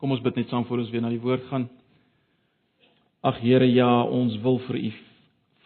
[0.00, 1.66] Kom ons bid net saam voor ons weer na die woord gaan.
[3.20, 4.90] Ag Here, ja, ons wil vir U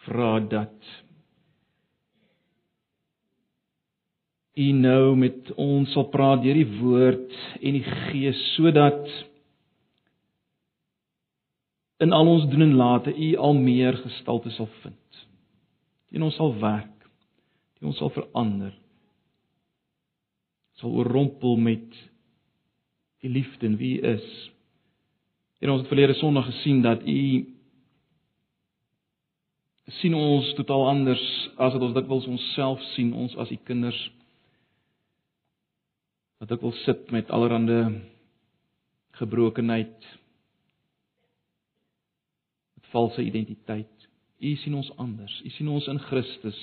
[0.05, 0.89] vra dat
[4.59, 9.07] U nou met ons sal praat deur die woord en die Gees sodat
[12.03, 15.21] in al ons doen en late U al meer gestalte sal vind.
[16.11, 17.07] En ons sal werk.
[17.79, 18.75] En ons sal verander.
[20.79, 22.03] Sal oorrompel met
[23.25, 24.27] die liefde en wie U is.
[25.59, 27.21] En ons het verlede Sondag gesien dat U
[29.99, 31.23] sien ons totaal anders
[31.57, 33.99] as wat ons dikwels onsself sien, ons as U kinders
[36.41, 38.01] wat ek wil sit met allerlei
[39.15, 40.07] gebrokenheid
[42.75, 44.09] met valse identiteit.
[44.43, 45.37] U sien ons anders.
[45.41, 46.59] U sien ons in Christus.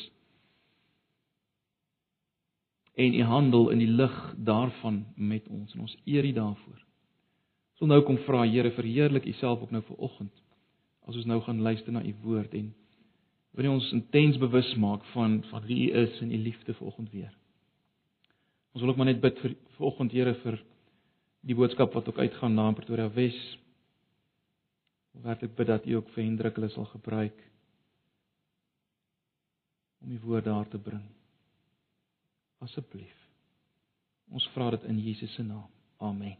[2.94, 6.80] En u handel in die lig daarvan met ons en ons eer u daarvoor.
[7.72, 10.42] Ons wil nou kom vra Here verheerlik u self ook nou vir oggend.
[11.06, 12.74] As ons nou gaan luister na u woord en
[13.52, 17.10] wil ons intens bewus maak van van wie u is en u liefde vir oggend
[17.10, 17.32] weer.
[18.72, 20.60] Ons wil ook maar net bid vir vanoggend Here vir
[21.42, 23.38] die boodskap wat ook uitgaan na Pretoria Wes.
[25.12, 27.40] Werklik bid dat U ook vir Hendrik hulle sal gebruik
[30.02, 31.04] om die woord daar te bring.
[32.62, 33.18] Asseblief.
[34.32, 35.68] Ons vra dit in Jesus se naam.
[36.02, 36.36] Amen.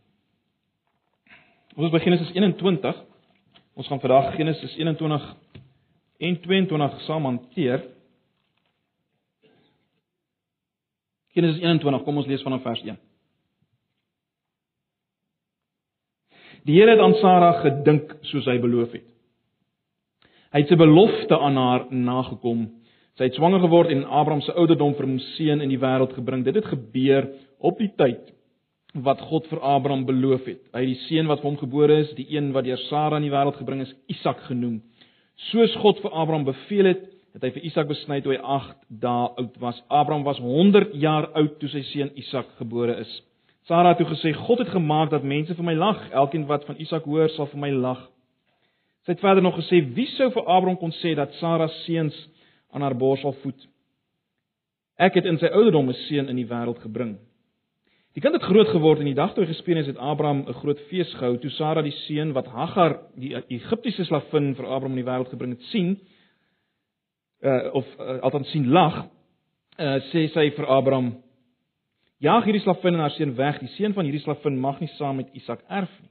[1.74, 3.00] Ons begin Genesis 21.
[3.74, 5.24] Ons gaan vandag Genesis 21
[6.22, 7.82] en 22 saam hanteer.
[11.32, 12.98] Genesis 21, kom ons lees vanaf vers 1.
[16.68, 19.08] Die Here het aan Sara gedink soos hy beloof het.
[20.52, 22.66] Hy het sy belofte aan haar nagekom.
[23.20, 26.44] Sy het swanger geword en Abraham se ouderdom vir hom seun in die wêreld gebring.
[26.46, 27.28] Dit het gebeur
[27.60, 28.30] op die tyd
[29.05, 30.62] wat God vir Abraham beloof het.
[30.72, 33.27] Hy het die seun wat vir hom gebore is, die een wat deur Sara in
[33.27, 34.80] die wêreld gebring is, Isak genoem.
[35.50, 39.29] Soos God vir Abraham beveel het, het hy vir Isak besny toe hy 8 dae
[39.40, 39.80] oud was.
[39.89, 43.12] Abraham was 100 jaar oud toe sy seun Isak gebore is.
[43.68, 46.00] Sara het toe gesê: "God het gemaak dat mense vir my lag.
[46.11, 48.08] Elkeen wat van Isak hoor, sal vir my lag."
[49.05, 52.17] Sy het verder nog gesê: "Wie sou vir Abraham kon sê dat Sara seuns
[52.72, 53.68] aan haar bors sal voed?
[54.98, 57.18] Ek het in sy ouderdom 'n seun in die wêreld gebring."
[58.12, 60.52] Die kind het groot geword en die dag toe hy gespeen is, het Abraham 'n
[60.52, 65.05] groot fees gehou toe Sara die seun wat Hagar, die Egiptiese slavin vir Abraham in
[65.05, 65.98] die wêreld gebring het, sien
[67.42, 69.06] uh, of uh, althans sien lag,
[69.78, 71.22] uh, sê sy vir Abraham:
[72.20, 73.61] "Jaag hierdie slavin en haar seun weg.
[73.61, 76.11] Die seun van hierdie slavin mag nie saam met Isak erf nie."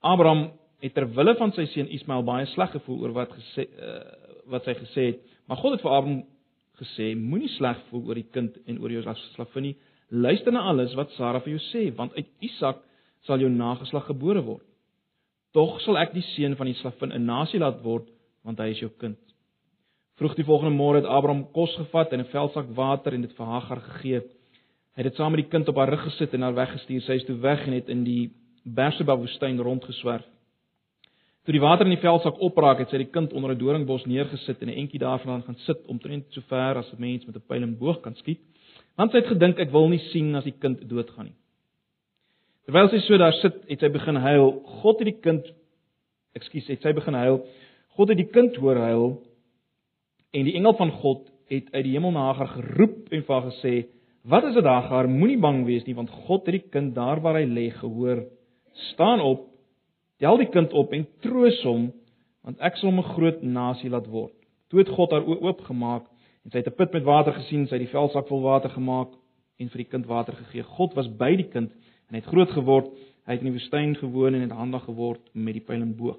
[0.00, 4.00] Abraham het ter wille van sy seun Ismael baie sleg gevoel oor wat gesê uh,
[4.52, 6.24] wat sy gesê het, maar God het vir Abraham
[6.80, 9.76] gesê: "Moenie sleg voel oor die kind en oor jou slavin nie.
[10.10, 12.82] Luister na alles wat Sara vir jou sê, want uit Isak
[13.26, 14.66] sal jou nageslag gebore word.
[15.52, 18.08] Tog sal ek die seun van die slavin 'n nasie laat word,
[18.44, 19.18] want hy is jou kind."
[20.16, 23.46] Vroeg die volgende môre het Abraham kos gevat en 'n velsak water en dit vir
[23.46, 24.20] Hagar gegee.
[24.96, 27.00] Hy het dit saam met die kind op haar rug gesit en haar weggestuur.
[27.02, 28.30] Sy is toe weg en het in die
[28.64, 30.24] Berseba woestyn rondgeswerf.
[31.46, 34.62] Toe die water in die velsak opraak, het sy die kind onder 'n doringbos neergesit
[34.62, 37.62] en 'n entjie daarvan gaan sit omtrent so ver as 'n mens met 'n pyl
[37.62, 38.40] en boog kan skiet.
[38.96, 41.38] Want sy het gedink ek wil nie sien as die kind doodgaan nie.
[42.66, 44.62] Terwyl sy so daar sit, het sy begin huil.
[44.82, 45.52] God het die kind
[46.34, 47.46] Ekskuus, het sy begin huil.
[47.96, 49.22] God het die kind hoor huil
[50.36, 53.50] En die engel van God het uit die hemel na haar geroep en vir haar
[53.50, 53.74] gesê:
[54.24, 55.08] "Wat is dit, Hagar?
[55.08, 58.24] Moenie bang wees nie, want God het die kind daar waar hy lê gehoor.
[58.92, 59.46] Staan op,
[60.18, 61.92] tel die kind op en troos hom,
[62.42, 64.34] want ek sal hom 'n groot nasie laat word."
[64.70, 66.04] Toe het God haar oë oopgemaak
[66.44, 69.08] en sy het 'n put met water gesien, sy het die velsak vol water gemaak
[69.58, 70.62] en vir die kind water gegee.
[70.62, 71.70] God was by die kind
[72.08, 72.86] en hy het groot geword.
[73.26, 76.18] Hy het in die woestyn gewoon en het handig geword met die pyl en boog.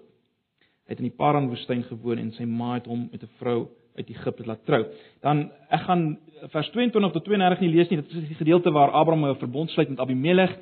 [0.88, 3.68] Hy het in die Paran woestyn gewoon en sy ma het hom met 'n vrou
[3.98, 4.86] uit Egipte laat trou.
[5.22, 6.18] Dan ek gaan
[6.54, 8.02] vers 22 tot 32 nie lees nie.
[8.02, 10.58] Dit is die gedeelte waar Abraham 'n verbond sluit met Abimelech.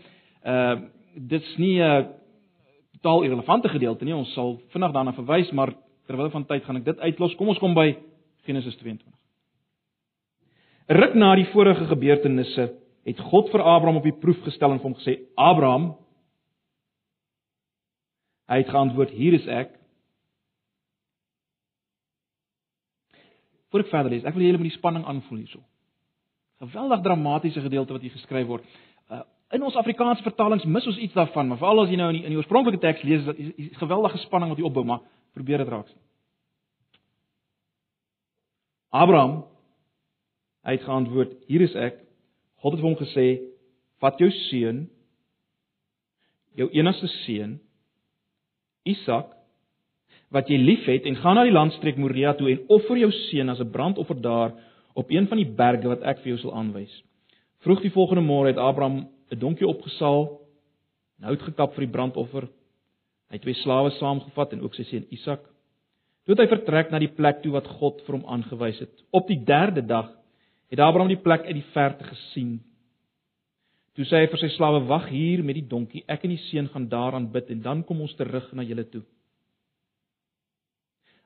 [0.46, 0.80] Uh
[1.16, 2.08] dit's nie 'n
[3.06, 4.16] totaal irrelevante gedeelte nie.
[4.18, 5.76] Ons sal vinnig daarna verwys, maar
[6.10, 7.36] terwyl van tyd gaan ek dit uitlos.
[7.38, 7.92] Kom ons kom by
[8.48, 9.06] Genesis 22.
[10.98, 12.72] Ruk na die vorige gebeurtenisse
[13.06, 15.94] het God vir Abraham op die proef gestel en hom gesê: "Abraham"
[18.46, 19.72] Hy het geantwoord: "Hier is ek."
[23.72, 25.60] Voor ek verder lees, ek wil julle met die spanning aanvoel hierso.
[26.62, 28.64] Geweldig dramatiese gedeelte wat hier geskryf word.
[29.10, 29.22] Uh,
[29.56, 32.24] in ons Afrikaanse vertalings mis ons iets daarvan, maar veral as jy nou in die,
[32.28, 35.02] in die oorspronklike teks lees, is dit 'n geweldige spanning wat hier opbou, maar
[35.34, 36.02] probeer dit raak sien.
[38.92, 39.44] Abraham
[40.66, 42.00] hy het geantwoord: "Hier is ek."
[42.62, 43.42] God het vir hom gesê:
[44.00, 44.90] "Vat jou seun,
[46.56, 47.60] jou enigste seun,
[48.86, 49.36] Isak,
[50.30, 53.60] wat jy liefhet en gaan na die landstreek Moria toe en offer jou seun as
[53.60, 54.54] 'n brandoffer daar
[54.94, 57.04] op een van die berge wat ek vir jou sal aanwys.
[57.60, 60.40] Vroeg die volgende môre het Abraham 'n donkie opgesaal,
[61.26, 62.48] hout gekap vir die brandoffer.
[63.30, 65.42] Hy het twee slawe saamgevat en ook sy seun Isak.
[66.26, 68.94] Toe het hy vertrek na die plek toe wat God vir hom aangewys het.
[69.12, 70.12] Op die 3de dag
[70.74, 72.60] het Abraham die plek uit die verte gesien.
[73.96, 76.04] Toe sê hy vir sy slawe: "Wag hier met die donkie.
[76.08, 79.04] Ek en die seun gaan daaraan bid en dan kom ons terug na julle toe."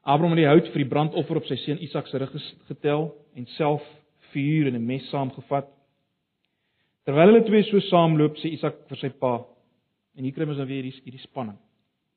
[0.04, 2.32] Abraham het die hout vir die brandoffer op sy seun Isak se rug
[2.68, 3.84] getel en self
[4.32, 5.68] vuur en 'n mes saamgevat.
[7.08, 9.40] Terwyl hulle twee so saamloop, sê Isak vir sy pa:
[10.18, 11.58] En hier kry ons nou weer hierdie hierdie spanning.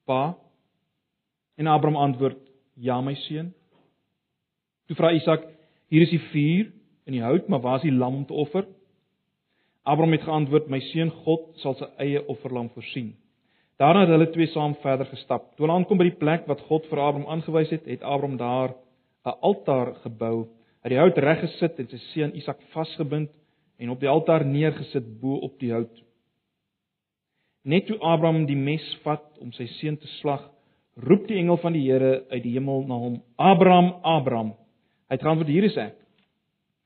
[0.08, 0.34] Pa
[1.60, 2.40] en Abraham antwoord:
[2.76, 3.52] Ja, my seun.
[4.88, 5.46] Toe vra Isak:
[5.92, 6.70] Hier is die vuur
[7.06, 8.66] en die hout, maar waar is die lam om te offer?
[9.82, 13.12] Abraham het geantwoord: My seun, God sal sy eie offerlam voorsien.
[13.80, 15.54] Daarna het hulle twee saam verder gestap.
[15.56, 18.74] Toe hulle aankom by die plek wat God vir Abraham aangewys het, het Abraham daar
[19.26, 20.48] 'n altaar gebou,
[20.82, 23.30] uit die hout reggesit en sy seun Isak vasgebind
[23.78, 26.02] en op die altaar neergesit bo op die hout.
[27.62, 30.42] Net toe Abraham die mes vat om sy seun te slag,
[30.98, 34.54] roep die engel van die Here uit die hemel na hom: "Abraham, Abraham."
[35.08, 35.96] Hy het geantwoord: "Hier is ek."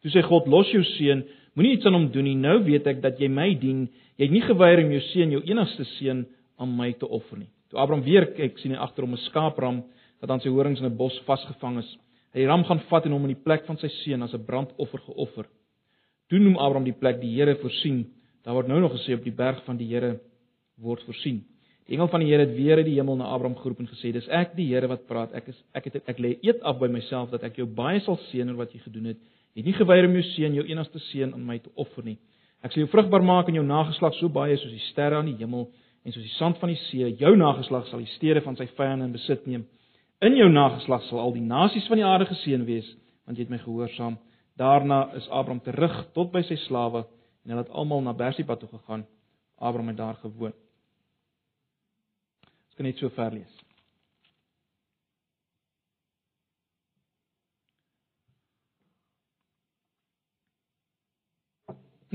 [0.02, 1.24] Toe sê God: "Los jou seun,
[1.54, 2.36] moenie iets aan hom doen nie.
[2.36, 3.88] Nou weet ek dat jy my dien.
[4.16, 6.26] Jy het nie geweier om jou seun, jou enigste seun,
[6.58, 9.84] aan my te offer nie." Toe Abraham weer kyk, sien hy agter hom 'n skaapram
[10.20, 11.96] wat aan sy horings in 'n bos vasgevang is.
[12.34, 14.44] Hy die ram gaan vat en hom in die plek van sy seun as 'n
[14.44, 15.46] brandoffer geoffer.
[16.26, 18.06] Toe noem Abraham die plek die Here voorsien.
[18.42, 20.16] Daar word nou nog gesê op die berg van die Here
[20.82, 21.44] word voorsien.
[21.86, 24.10] Die engel van die Here het weer uit die hemel na Abraham geroep en gesê:
[24.12, 25.32] "Dis ek die Here wat praat.
[25.34, 28.18] Ek is ek het ek lê eet af by myself dat ek jou baie sal
[28.30, 29.18] seën oor wat jy gedoen het.
[29.54, 32.18] Jy het nie geweier om jou seun, jou enigste seun aan my te offer nie.
[32.62, 35.38] Ek sal jou vrugbaar maak en jou nageslag so baie soos die sterre aan die
[35.38, 35.70] hemel
[36.04, 37.06] en soos die sand van die see.
[37.20, 39.64] Jou nageslag sal die stede van sy vyande in besit neem.
[40.20, 42.96] In jou nageslag sal al die nasies van die aarde geseën wees,
[43.26, 44.18] want jy het my gehoorsaam."
[44.56, 47.04] Daarna is Abraham terug tot by sy slawe
[47.44, 49.04] en hulle het almal na Berseba toe gegaan.
[49.56, 50.56] Abraham het daar gewoon.
[52.72, 53.52] Ek kan net so ver lees.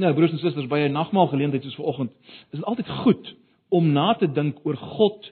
[0.02, 2.12] Nou, broers en susters, by 'n nagmaal geleentheid soos vanoggend,
[2.50, 3.36] is dit altyd goed
[3.70, 5.32] om na te dink oor God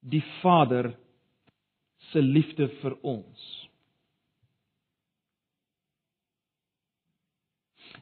[0.00, 0.96] die Vader
[1.98, 3.59] se liefde vir ons.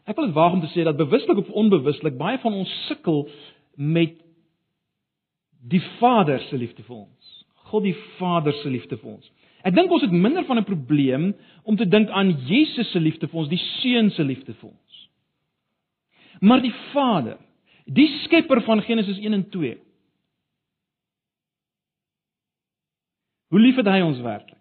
[0.09, 3.27] Ek wil dit waag om te sê dat bewuslik of onbewuslik baie van ons sukkel
[3.77, 4.17] met
[5.69, 7.35] die Vader se liefde vir ons.
[7.69, 9.33] God die Vader se liefde vir ons.
[9.67, 11.35] Ek dink ons het minder van 'n probleem
[11.65, 15.09] om te dink aan Jesus se liefde vir ons, die Seun se liefde vir ons.
[16.41, 17.37] Maar die Vader,
[17.85, 19.79] die skepper van Genesis 1 en 2.
[23.49, 24.59] Hoe lief het hy ons werklik?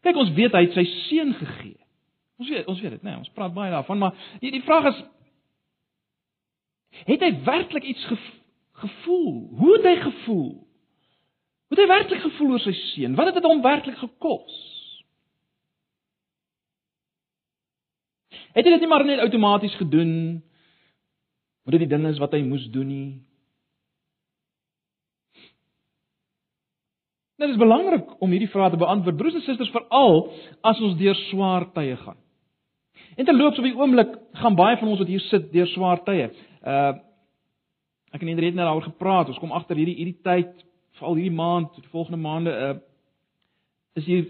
[0.00, 1.83] Kyk, ons weet hy het sy seun gegee.
[2.38, 5.02] Ons weet, ons weet dit, nee, ons praat baie daarvan, maar die die vraag is
[7.04, 8.04] het hy werklik iets
[8.82, 9.48] gevoel?
[9.58, 10.50] Hoe het hy gevoel?
[11.66, 13.16] Hoe het hy werklik gevoel oor sy seun?
[13.18, 14.58] Wat het dit hom werklik gekos?
[18.54, 20.14] Het hy dit nie maar net outomaties gedoen?
[21.64, 23.08] Moet dit die ding is wat hy moes doen nie?
[27.42, 30.28] Dit is belangrik om hierdie vrae te beantwoord, broers en susters, veral
[30.62, 32.20] as ons deur swaar tye gaan.
[33.16, 36.30] En terloops op die oomblik gaan baie van ons wat hier sit deur swaar tye.
[36.62, 36.94] Uh
[38.14, 39.28] ek en Hendrik het net daaroor gepraat.
[39.28, 40.52] Ons kom agter hierdie hierdie tyd,
[41.00, 42.74] veral hierdie maand, die volgende maande uh
[43.98, 44.24] is hier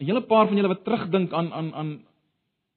[0.00, 1.90] 'n hele paar van julle wat terugdink aan aan aan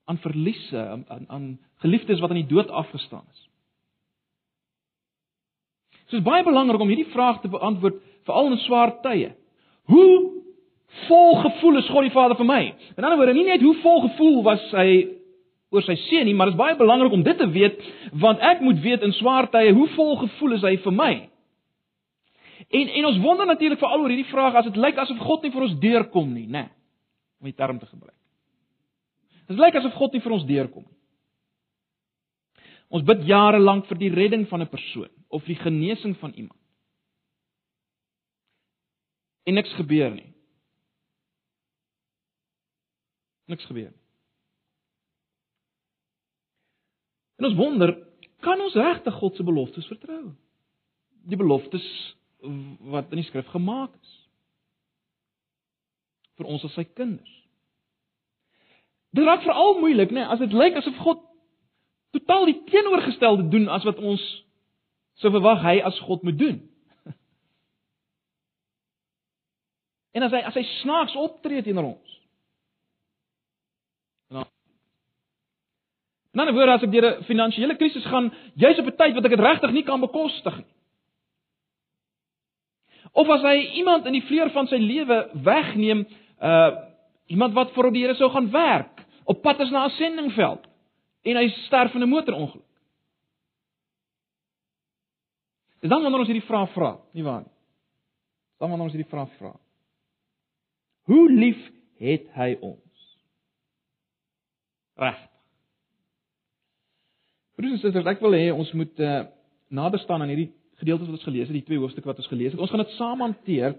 [0.06, 3.50] aan verliese, aan aan, aan geliefdes wat aan die dood afgestaan is.
[6.08, 9.36] So is baie belangrik om hierdie vraag te beantwoord veral in swaar tye.
[9.84, 10.32] Hoe
[11.08, 12.64] vol gevoel is God die Vader vir my?
[12.96, 15.17] In ander woorde, nie net hoe vol gevoel was hy
[15.70, 17.82] oor sy seun nie, maar dit is baie belangrik om dit te weet
[18.22, 21.14] want ek moet weet in swaar tye hoe vol gevoel is hy vir my.
[22.68, 25.52] En en ons wonder natuurlik veral oor hierdie vraag as dit lyk asof God nie
[25.52, 26.68] vir ons deurkom nie, né?
[27.42, 28.16] Om die term te gebruik.
[29.48, 30.96] Dit lyk asof God nie vir ons deurkom nie.
[32.88, 36.60] Ons bid jare lank vir die redding van 'n persoon of die genesing van iemand.
[39.44, 40.34] En niks gebeur nie.
[43.48, 44.07] Niks gebeur nie.
[47.38, 47.94] En ons wonder,
[48.46, 50.32] kan ons regtig God se beloftes vertrou?
[51.28, 51.86] Die beloftes
[52.94, 54.16] wat in die skrif gemaak is
[56.38, 57.34] vir ons as sy kinders.
[59.16, 61.24] Dit raak veral moeilik, né, nee, as dit lyk asof God
[62.14, 64.24] totaal die teenoorgestelde doen as wat ons
[65.22, 66.60] sou verwag hy as God moet doen.
[70.18, 72.14] En as hy as hy snaaks optree teenoor ons.
[74.34, 74.46] Nou.
[76.38, 79.26] In 'n woord as ek deur 'n finansiële krisis gaan, jy's op 'n tyd wat
[79.26, 80.74] ek dit regtig nie kan bekostig nie.
[83.14, 86.06] Of as hy iemand in die vleur van sy lewe wegneem,
[86.42, 86.72] uh
[87.28, 90.68] iemand wat vir die Here sou gaan werk, op pad is na 'n sendingveld
[91.24, 92.64] en hy sterf in 'n motorongeluk.
[95.82, 97.54] Dis dan wanneer ons hierdie vraag vra, nie waar nie?
[98.60, 99.60] Dan wanneer ons hierdie vraag vra.
[101.04, 103.18] Hoe lief het hy ons?
[104.96, 105.37] Reg.
[107.58, 109.26] Broers en susters, ek wil hê ons moet uh,
[109.74, 112.54] nader staan aan hierdie gedeeltes wat ons gelees het, die twee hoofstukke wat ons gelees
[112.54, 112.62] het.
[112.62, 113.78] Ons gaan dit saam hanteer.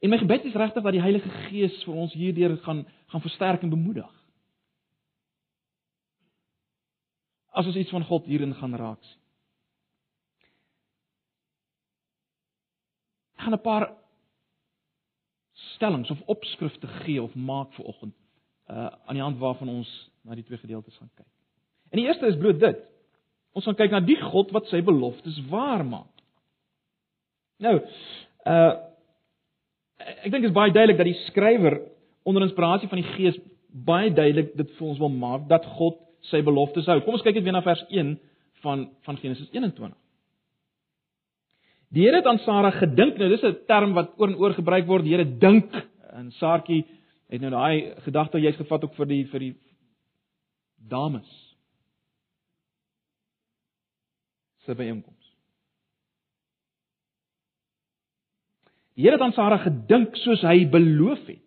[0.00, 3.64] En my gebed is regtig dat die Heilige Gees vir ons hierdeur gaan gaan versterk
[3.66, 4.10] en bemoedig.
[7.50, 9.18] As ons iets van God hierin gaan raak sien.
[13.34, 13.88] Ek gaan 'n paar
[15.74, 18.14] stellings of opskrifte gee of maak vir oggend
[18.70, 19.90] uh aan die hand waarvan ons
[20.22, 21.29] na die twee gedeeltes gaan kyk.
[21.90, 22.82] En die eerste is bloot dit.
[23.56, 26.12] Ons gaan kyk na die God wat sy beloftes waar maak.
[27.60, 27.80] Nou,
[28.46, 28.70] uh
[30.00, 31.74] ek dink dit is baie duidelik dat die skrywer
[32.24, 33.36] onder inspirasie van die Gees
[33.68, 35.98] baie duidelik dit vir ons wil maak dat God
[36.30, 36.96] sy beloftes hou.
[37.04, 38.14] Kom ons kyk net weer na vers 1
[38.64, 39.92] van van Genesis 21.
[41.90, 43.18] Die Here het aan Sara gedink.
[43.18, 45.04] Nou dis 'n term wat oor en oor gebruik word.
[45.04, 45.74] Die Here dink
[46.12, 46.86] en Saartjie
[47.28, 49.54] het nou daai gedagte jy's gevat ook vir die vir die
[50.88, 51.49] dames.
[54.66, 55.28] Se byeenkoms.
[58.94, 61.44] Die Here het aan Sara gedink soos hy beloof het.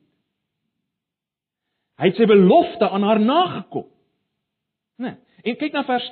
[2.01, 3.86] Hy het sy belofte aan haar nagekom.
[4.98, 5.13] Né?
[5.13, 5.20] Nee.
[5.43, 6.08] En kyk na vers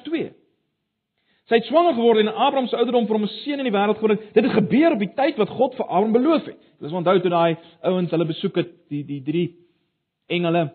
[1.52, 4.00] Sy het swanger geword en Abraham se ouderdom vir hom 'n seun in die wêreld
[4.00, 4.20] gebring.
[4.34, 6.60] Dit het gebeur op die tyd wat God vir Abraham beloof het.
[6.80, 9.58] Dis onthou toe daai ouens hulle besoek het, die die drie
[10.28, 10.72] engele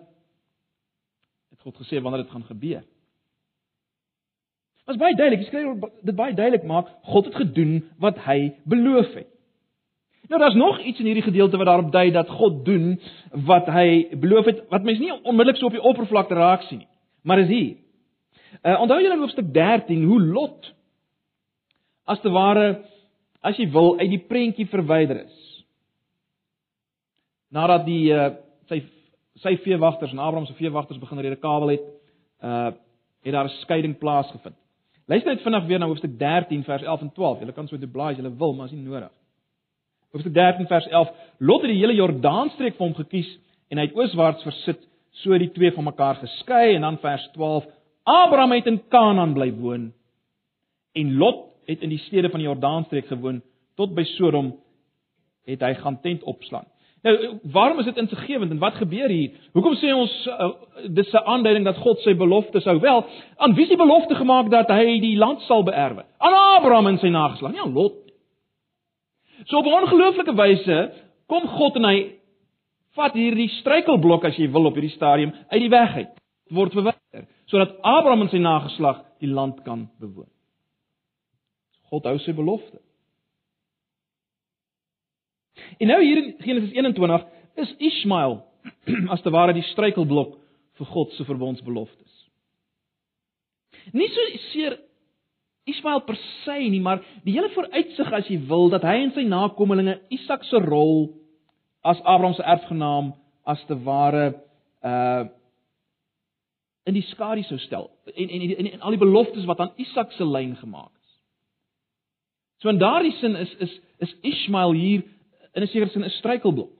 [1.51, 2.85] het God gesê wanneer dit gaan gebeur.
[4.87, 9.09] Is baie duidelik, jy skryf dit baie duidelik maak, God het gedoen wat hy beloof
[9.17, 9.31] het.
[10.31, 12.97] Nou daar's nog iets in hierdie gedeelte wat daarop dui dat God doen
[13.47, 16.91] wat hy beloof het, wat mense nie onmiddellik so op die oppervlakte raak sien nie.
[17.27, 17.77] Maar is hier.
[18.63, 20.71] Uh, onthou julle in hoofstuk 13 hoe Lot
[22.07, 22.67] as te ware
[23.43, 25.41] as jy wil uit die prentjie verwyder is.
[27.55, 28.37] Nadat die uh,
[28.71, 28.83] sy
[29.43, 31.91] sy veewagters en Abraham se veewagters begin rede kabel het,
[32.43, 32.71] uh
[33.27, 34.55] het daar 'n skeiding plaasgevind.
[35.07, 37.39] Luister net vinnig weer na hoofstuk 13 vers 11 en 12.
[37.39, 39.13] Julle kan so dit blaai as julle wil, maar is nie nodig.
[40.15, 41.13] Hoofstuk 13 vers 11.
[41.39, 43.29] Lot het die hele Jordaanstreek vir hom gekies
[43.71, 44.83] en hy het ooswaarts versit,
[45.23, 47.69] so die twee van mekaar geskei en dan vers 12.
[48.07, 49.91] Abraham het in Kanaan bly woon
[50.97, 53.41] en Lot het in die stede van die Jordaanstreek gewoon
[53.79, 54.55] tot by Sodom
[55.47, 56.67] het hy gaan tent opslaan.
[57.07, 59.35] Nou, waarom is dit insiggewend en wat gebeur hier?
[59.53, 60.49] Hoekom sê ons uh,
[60.91, 63.05] dis 'n aanduiding dat God sy belofte sou wel
[63.37, 66.03] aan wie die belofte gemaak dat hy die land sal beerwe?
[66.19, 68.15] Aan Abraham en sy nageslag, nie aan Lot nie.
[69.45, 70.93] So op 'n ongelooflike wyse
[71.27, 72.13] kom God en hy
[72.97, 76.15] vat hierdie struikelblok as jy wil op hierdie stadium uit die weg uit.
[76.51, 80.31] Word verwyder sodat Abraham en sy nageslag die land kan bewoon.
[81.83, 82.81] God hou sy belofte.
[85.79, 88.41] En nou hier in Genesis 21 is Ismael
[89.15, 90.37] as te ware die struikelblok
[90.77, 92.13] vir God se verbondsbeloftes.
[93.97, 94.79] Nie so seer
[95.67, 99.25] Ismael per se nie, maar die hele vooruitsig as jy wil dat hy en sy
[99.27, 101.09] nakommelinge Isak se rol
[101.87, 103.15] as Abraham se erfgenaam
[103.47, 104.29] as te ware
[104.85, 105.27] uh
[106.87, 110.13] in die skadu sou stel en en, en en al die beloftes wat aan Isak
[110.15, 111.15] se lyn gemaak is.
[112.63, 115.03] So in daardie sin is is is Ismael hier
[115.57, 116.71] in 'n sekere sin 'n struikelblok.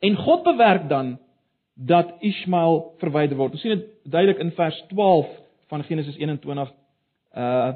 [0.00, 1.18] En God bewerk dan
[1.74, 3.52] dat Ismael verwyder word.
[3.52, 5.26] Ons sien dit duidelik in vers 12
[5.68, 6.72] van Genesis 21.
[7.36, 7.72] Uh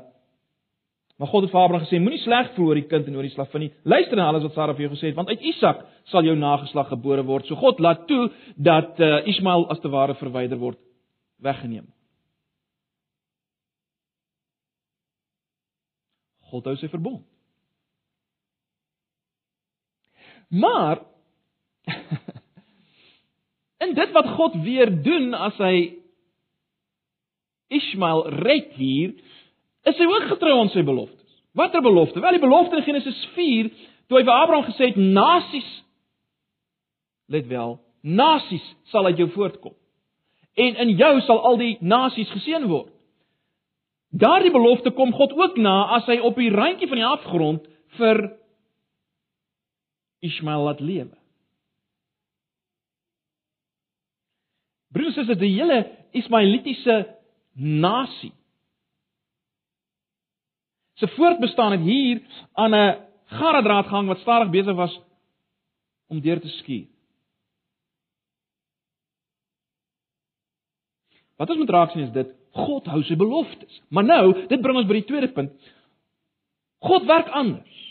[1.20, 3.34] Maar God het vir Abraham gesê: Moenie sleg voel oor die kind en oor die
[3.34, 3.72] slavin nie.
[3.84, 6.88] Luister na alles wat Sara vir jou gesê het, want uit Isak sal jou nageslag
[6.88, 7.44] gebore word.
[7.44, 10.78] So God laat toe dat uh, Ismael as te ware verwyder word
[11.44, 11.90] weggeneem.
[16.48, 17.20] God hou sy verbond.
[20.50, 21.00] Maar
[23.84, 25.74] in dit wat God weer doen as hy
[27.70, 29.14] Ismael red hier,
[29.86, 31.28] is hy ook getrou aan sy beloftes.
[31.54, 32.20] Watter belofte?
[32.20, 33.70] Wel die belofte in Genesis 4,
[34.10, 35.70] toe hy vir Abraham gesê het nasies
[37.30, 39.76] let wel, nasies sal uit jou voortkom
[40.60, 42.90] en in jou sal al die nasies geseën word.
[44.10, 47.68] Daardie belofte kom God ook na as hy op die randjie van die afgrond
[48.00, 48.18] vir
[50.20, 51.16] Ismael laat lewe.
[54.90, 55.80] Broers en susters, die hele
[56.18, 56.96] Ismaelitiese
[57.54, 58.32] nasie
[61.00, 62.22] se voortbestaan het hier
[62.52, 65.00] aan 'n garredraad gehang wat stadig besig was
[66.06, 66.86] om deur te skuur.
[71.36, 73.82] Wat ons moet raak sien is dit God hou sy beloftes.
[73.88, 75.52] Maar nou, dit bring ons by die tweede punt.
[76.78, 77.89] God werk anders.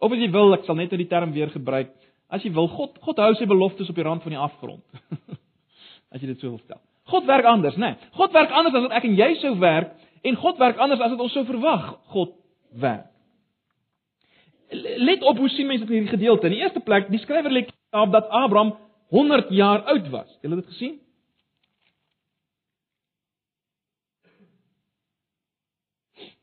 [0.00, 1.94] Of as jy wil, ek sal net die term weer gebruik.
[2.32, 4.84] As jy wil, God God hou sy beloftes op die rand van die afgrond.
[6.12, 6.82] as jy dit so wil stel.
[7.06, 7.94] God werk anders, né?
[7.94, 8.10] Nee.
[8.18, 9.94] God werk anders as wat ek en jy sou werk
[10.26, 12.34] en God werk anders as wat ons sou verwag God
[12.82, 13.12] werk.
[14.74, 16.48] Let op hoe sien mense dit in hierdie gedeelte.
[16.48, 18.74] In die eerste plek, die skrywer lê op dat Abraham
[19.14, 20.26] 100 jaar oud was.
[20.34, 20.96] Het julle dit gesien?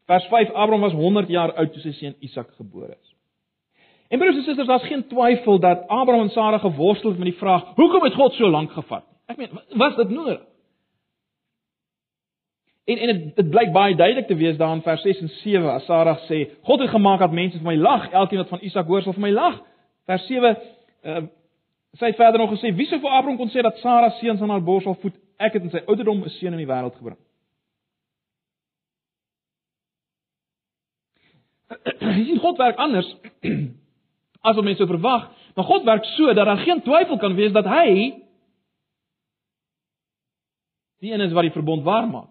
[0.08, 3.12] Vers 5 Abraham was 100 jaar oud toe sy seun Isak gebore is.
[4.13, 7.38] En broers en susters, daar's geen twyfel dat Abraham en Sara geworstel het met die
[7.38, 10.41] vraag: "Hoekom het God so lank gevat?" Ek meen, was dit nodig?
[12.86, 15.74] En en dit dit blyk baie duidelik te wees daar in vers 6 en 7
[15.74, 18.88] as Sara sê: "God het gemaak dat mense vir my lag, elkeen wat van Isak
[18.88, 19.62] hoor sal vir my lag."
[20.05, 20.58] Vers 7
[21.03, 21.17] uh,
[21.93, 24.50] Sy het verder nog gesê: "Wie sou vir Abraham kon sê dat Sara seuns aan
[24.50, 25.13] haar bors sal voed?
[25.38, 27.17] Ek het in sy ouderdom 'n seun in die wêreld gebring."
[32.25, 33.15] Sien God werk anders
[34.44, 37.54] as wat mense sou verwag, maar God werk so dat daar geen twyfel kan wees
[37.56, 38.20] dat hy
[41.04, 42.30] die een is wat die verbond waar maak.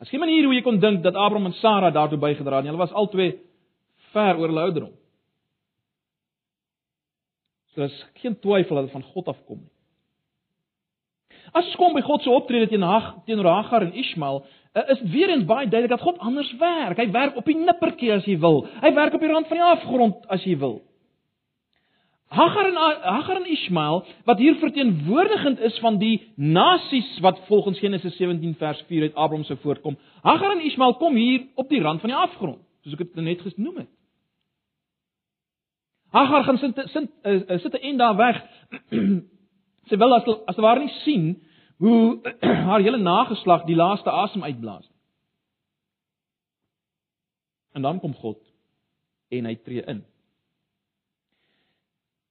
[0.00, 2.72] As geen manier hoe jy kon dink dat Abraham en Sara daartoe bygedra het nie.
[2.72, 3.34] Hulle was albei
[4.14, 4.94] ver oor hulle ouderdom.
[7.70, 9.79] So daar's geen twyfel dat dit van God afkom nie.
[11.52, 15.00] As ons kom by God se optrede teen Hag teenoor Hagar en Ismael, eh, is
[15.10, 16.96] weer eens baie duidelik dat God anders werk.
[16.96, 18.66] Hy werk op die nippertjie as jy wil.
[18.80, 20.80] Hy werk op die rand van die afgrond as jy wil.
[22.30, 28.16] Hagar en Hagar en Ismael wat hier verteenwoordigend is van die nasies wat volgens Genesis
[28.16, 29.96] 17 vers 4 uit Abraham sou voortkom.
[30.22, 33.42] Hagar en Ismael kom hier op die rand van die afgrond, soos ek dit net
[33.42, 33.90] genoem het.
[36.14, 38.42] Hagar gaan sit sit uh, sit 'n end daar weg.
[39.90, 41.32] Sy wil as as te waar nie sien
[41.82, 42.20] hoe
[42.68, 44.86] haar hele nageslag die laaste asem uitblaas.
[47.74, 48.38] En dan kom God
[49.30, 50.04] en hy tree in.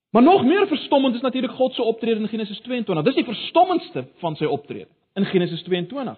[0.10, 3.04] Maar nog meer verstommend is natuurlik God se optrede in Genesis 22.
[3.06, 6.17] Dis die verstommendste van sy optrede in Genesis 22.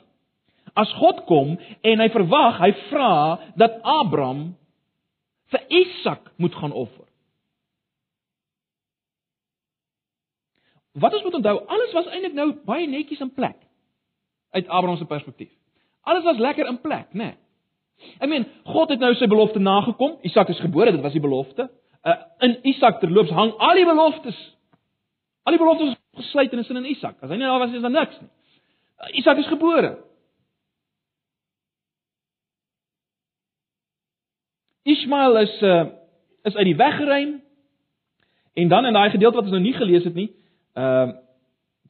[0.73, 3.13] As God kom en hy verwag, hy vra
[3.59, 4.53] dat Abraham
[5.51, 7.07] vir Isak moet gaan offer.
[10.91, 13.57] Wat ons moet onthou, alles was eintlik nou baie netjies in plek
[14.51, 15.51] uit Abraham se perspektief.
[16.01, 17.23] Alles was lekker in plek, né?
[17.23, 17.37] Nee.
[18.17, 20.17] Ek meen, God het nou sy belofte nagekom.
[20.25, 21.67] Isak is gebore, dit was die belofte.
[22.01, 22.15] Uh,
[22.47, 24.37] in Isak terloops hang al die beloftes.
[25.45, 27.19] Al die beloftes gesluit in in Isak.
[27.21, 28.29] As hy nie daar was, is daar niks nie.
[28.97, 29.97] Uh, Isak is gebore.
[34.83, 35.85] Ismael is uh
[36.43, 37.41] is uit die weg geruim.
[38.53, 40.31] En dan in daai gedeelte wat ons nou nie gelees het nie,
[40.73, 41.15] Ehm uh,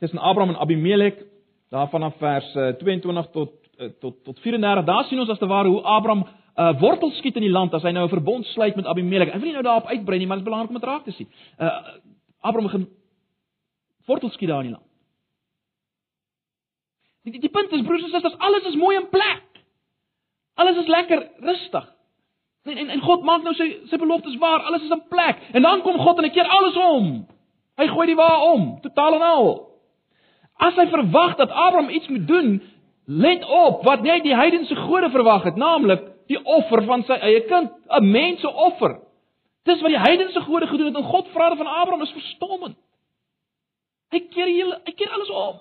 [0.01, 1.25] tussen Abraham en Abimelek
[1.69, 5.45] daar vanaf vers uh, 22 tot uh, tot tot 34 daar sien ons as te
[5.45, 8.75] ware hoe Abraham uh, wortels skiet in die land as hy nou 'n verbond sluit
[8.75, 9.27] met Abimelek.
[9.27, 11.11] Ek wil nie nou daarop uitbrei nie, maar dit is belangrik om dit raak te
[11.11, 11.29] sien.
[11.59, 11.99] Uh
[12.41, 12.87] Abraham begin
[14.05, 14.89] wortels skiet daar in die land.
[17.23, 19.43] Die, die, die punt is broers en susters, alles is mooi in plek.
[20.53, 21.85] Alles is lekker rustig.
[22.63, 25.37] En en, en God maak nou sy sy beloftes waar, alles is in plek.
[25.53, 27.11] En dan kom God en hy keer alles om.
[27.79, 29.49] Hy gooi die wa om, totaal en al.
[30.61, 32.49] As hy verwag dat Abraham iets moet doen,
[33.05, 37.41] let op wat net die heidense gode verwag het, naamlik die offer van sy eie
[37.47, 38.99] kind, 'n menseoffer.
[39.63, 42.77] Dis wat die heidense gode gedoen het en God vra van Abraham is verstommend.
[44.11, 45.59] Hy keer hele, hy keer alles om.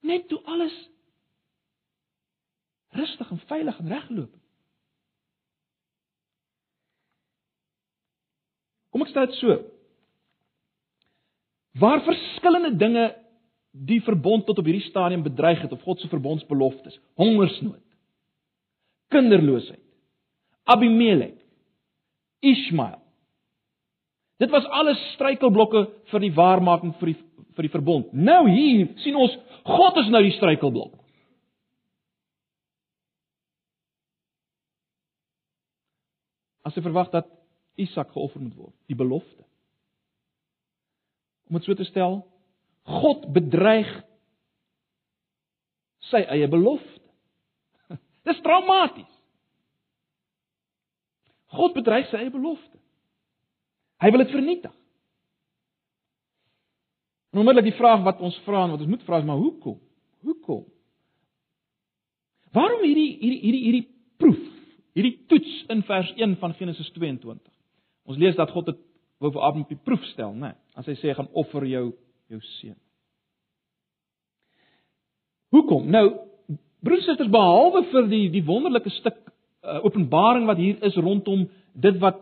[0.00, 0.74] Net toe alles
[2.90, 4.32] rustig en veilig en regloop.
[8.90, 9.77] Kom ek stel dit so
[11.78, 13.08] waar verskillende dinge
[13.70, 17.84] die verbond tot op hierdie stadium bedreig het of God se verbondsbeloftes, hongersnood,
[19.12, 19.84] kinderloosheid,
[20.68, 21.36] Abimelek,
[22.40, 23.00] Ismael.
[24.38, 27.18] Dit was alles struikelblokke vir die waarmaking vir die
[27.58, 28.12] vir die verbond.
[28.14, 29.32] Nou hier sien ons
[29.66, 30.92] God is nou die struikelblok.
[36.62, 37.26] As hy verwag dat
[37.80, 39.47] Isak geoffer moet word, die belofte.
[41.48, 42.20] Om dit so te stel,
[42.88, 43.88] God bedreig
[46.08, 47.04] sy eie belofte.
[48.28, 49.14] Dis traumaties.
[51.56, 52.76] God bedreig sy eie belofte.
[53.98, 54.74] Hy wil dit vernietig.
[57.32, 59.78] En onmiddellik die vraag wat ons vra en wat ons moet vra is maar hoekom?
[60.24, 60.64] Hoekom?
[62.56, 63.86] Waarom hierdie hierdie hierdie hierdie
[64.20, 64.44] proef,
[64.96, 67.42] hierdie toets in vers 1 van Genesis 22?
[68.08, 68.80] Ons lees dat God dit
[69.18, 70.54] wou vir Abraham op die proef stel, né?
[70.78, 71.90] As hy sê gaan offer jou
[72.28, 72.76] jou seun.
[75.54, 75.86] Hoekom?
[75.88, 76.04] Nou,
[76.84, 79.16] broers en susters, behalwe vir die die wonderlike stuk
[79.64, 82.20] uh, openbaring wat hier is rondom dit wat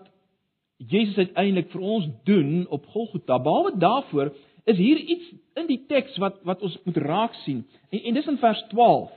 [0.76, 4.32] Jesus uiteindelik vir ons doen op Golgotha, behalwe daarvoor
[4.68, 7.64] is hier iets in die teks wat wat ons moet raak sien.
[7.90, 9.12] En, en dis in vers 12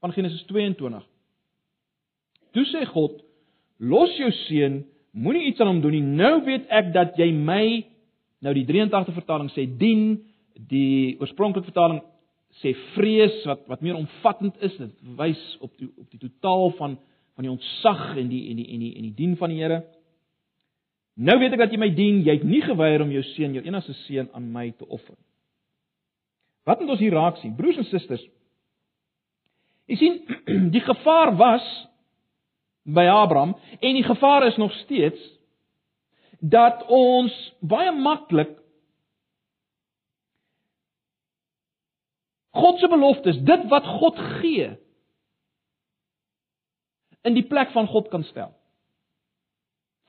[0.00, 1.04] van Genesis 22.
[2.56, 3.20] Toe sê God:
[3.78, 4.82] "Los jou seun,
[5.16, 6.02] moenie iets aan hom doen nie.
[6.02, 7.64] Nou weet ek dat jy my
[8.44, 10.20] nou die 83 vertaling sê dien,
[10.70, 12.00] die oorspronklike vertaling
[12.60, 16.98] sê vrees wat wat meer omvattend is, dit wys op die op die totaal van
[17.36, 19.82] van die ontzag en die en die en die en die dien van die Here.
[21.20, 23.64] Nou weet ek dat jy my dien, jy het nie geweier om jou seun, jou
[23.64, 25.16] enigste seun aan my te offer.
[26.68, 27.56] Wat moet ons hier raak sien?
[27.56, 28.22] Broers en susters,
[29.90, 30.18] Jy sien,
[30.74, 31.66] die gevaar was
[32.82, 35.20] by Abraham en die gevaar is nog steeds
[36.40, 38.56] dat ons baie maklik
[42.50, 44.72] God se beloftes, dit wat God gee,
[47.22, 48.50] in die plek van God kan stel.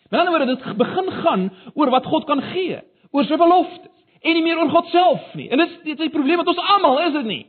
[0.10, 2.81] Met ander woorde, dit begin gaan oor wat God kan gee,
[3.12, 3.89] oor sy beloftes
[4.21, 5.47] en nie meer oor God self nie.
[5.49, 7.43] En dit dit is die probleem met ons almal, is dit nie?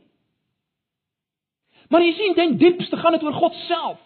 [1.91, 3.99] Maar jy sien, ten diepste gaan dit oor God self.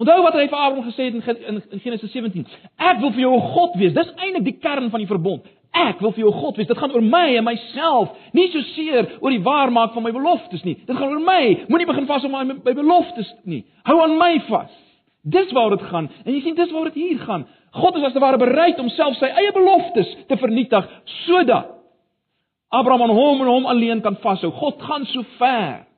[0.00, 2.46] Onthou wat hy vir Abraham gesê het in, in, Genesis 17.
[2.80, 3.92] Ek wil vir jou 'n God wees.
[3.92, 5.44] Dis eintlik die kern van die verbond.
[5.76, 6.66] Ek wil vir jou 'n God wees.
[6.66, 10.64] Dit gaan oor my en myself, nie so seer oor die waarmaak van my beloftes
[10.64, 10.78] nie.
[10.86, 11.66] Dit gaan oor my.
[11.68, 13.64] Moenie begin vas op my, my beloftes nie.
[13.84, 14.70] Hou aan my vas.
[15.22, 16.10] Dis waaroor dit gaan.
[16.24, 17.46] En jy sien, dis waaroor dit hier gaan.
[17.72, 20.88] God is as te ware bereid om self sy eie beloftes te vernietig
[21.26, 21.76] sodat
[22.70, 24.50] Abraham aan hom en hom alleen kan vashou.
[24.50, 25.89] God gaan so ver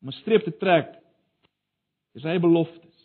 [0.00, 0.96] om 'n streep te trek
[2.12, 2.98] is hy beloftes.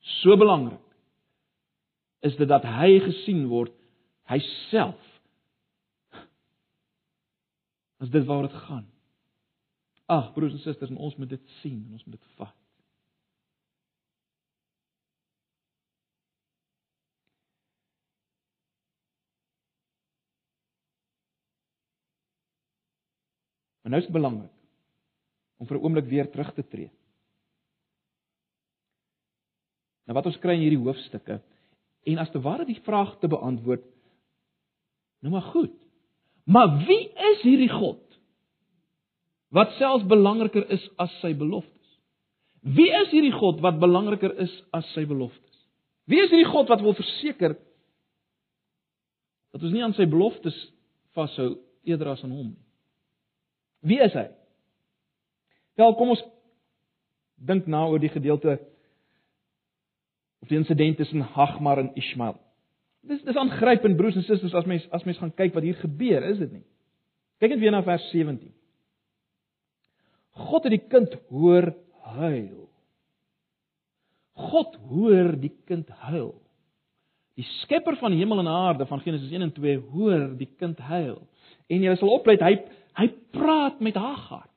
[0.00, 0.80] So belangrik
[2.20, 3.74] is dit dat hy gesien word
[4.30, 4.38] hy
[4.70, 5.20] self.
[8.02, 8.86] As dit waar dit gaan.
[10.06, 12.56] Ag broers en susters, en ons moet dit sien en ons moet dit vat.
[23.82, 24.61] Maar nou is dit belangrik
[25.62, 26.90] om vir 'n oomblik weer terug te tree.
[30.06, 31.38] Nou wat ons kry in hierdie hoofstukke
[32.10, 33.84] en as te ware die vraag te beantwoord.
[35.22, 35.76] Nou maar goed.
[36.44, 38.02] Maar wie is hierdie God?
[39.54, 42.00] Wat selfs belangriker is as sy beloftes?
[42.62, 45.58] Wie is hierdie God wat belangriker is as sy beloftes?
[46.10, 47.54] Wie is hierdie God wat wil verseker
[49.52, 50.56] dat ons nie aan sy beloftes
[51.14, 52.62] vashou eerder as aan hom nie?
[53.82, 54.28] Wie is hy?
[55.78, 56.22] Wel, kom ons
[57.42, 58.58] dink na oor die gedeelte
[60.42, 62.36] of die insident tussen Hagmar en Ismael.
[63.06, 66.26] Dis dis aangrypend broers en susters as mens as mens gaan kyk wat hier gebeur,
[66.30, 66.64] is dit nie?
[67.42, 68.52] Kyk net weer na vers 17.
[70.46, 71.72] God het die kind hoor
[72.18, 72.68] huil.
[74.52, 76.32] God hoor die kind huil.
[77.38, 81.18] Die skepper van hemel en aarde van Genesis 1 en 2 hoor die kind huil.
[81.72, 82.56] En jy sal oplet hy
[82.98, 84.51] hy praat met Hagar.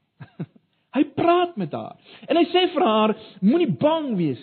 [0.95, 1.97] Hy praat met haar.
[2.29, 4.39] En hy sê vir haar, moenie bang wees.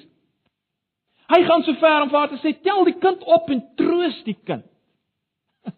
[1.33, 4.19] Hy gaan so ver om vir haar te sê, tel die kind op en troos
[4.27, 4.67] die kind.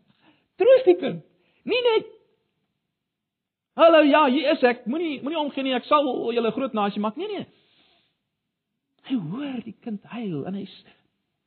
[0.60, 1.22] troos die kind.
[1.68, 2.10] Nie net
[3.74, 4.84] Hallo, ja, hier is ek.
[4.86, 5.72] Moenie moenie omgee nie.
[5.74, 7.16] Ek sal julle groot nasie maak.
[7.18, 7.46] Nee, nee.
[9.08, 10.62] Hy hoor die kind huil en hy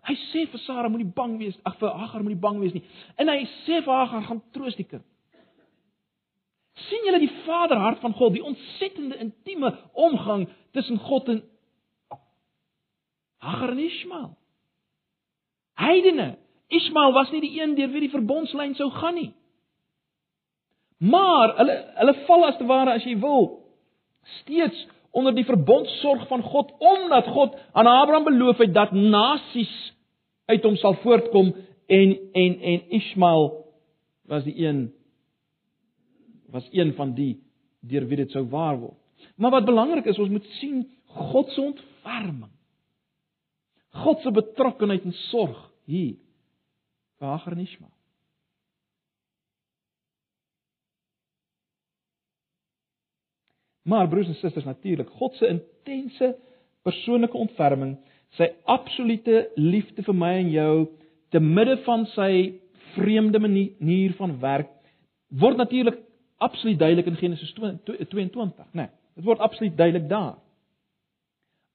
[0.08, 1.56] hy sê vir Sara moenie bang wees.
[1.68, 2.84] Ag vir Hagar moenie bang wees nie.
[3.16, 5.08] En hy sê vir Hagar gaan troos die kind
[6.88, 11.44] sien julle die vaderhart van God, die ontsettende intieme omgang tussen God en
[13.38, 14.32] Hagar en Ismael.
[15.78, 16.38] Heidene,
[16.68, 19.32] Ismael was nie die een deur wie die verbondslyn sou gaan nie.
[20.98, 23.52] Maar hulle hulle val as te ware as jy wil
[24.42, 24.88] steeds
[25.18, 29.74] onder die verbondsorg van God omdat God aan Abraham beloof het dat nasies
[30.46, 31.54] uit hom sal voortkom
[31.88, 33.48] en en en Ismael
[34.28, 34.88] was die een
[36.52, 37.38] was een van die
[37.80, 39.00] deur wie dit sou waar word.
[39.36, 40.86] Maar wat belangrik is, ons moet sien
[41.18, 42.52] God se ontferming.
[44.04, 46.18] God se betrokkeheid en sorg hier
[47.18, 47.94] vir Hagar en Ismael.
[53.88, 56.34] Maar broers en susters, natuurlik, God se intense
[56.84, 57.96] persoonlike ontferming,
[58.36, 60.74] sy absolute liefde vir my en jou
[61.32, 62.32] te midde van sy
[62.98, 64.74] vreemde manier van werk
[65.28, 66.00] word natuurlik
[66.38, 68.66] absoluut duidelik in Genesis 22, né?
[68.72, 70.36] Nee, dit word absoluut duidelik daar.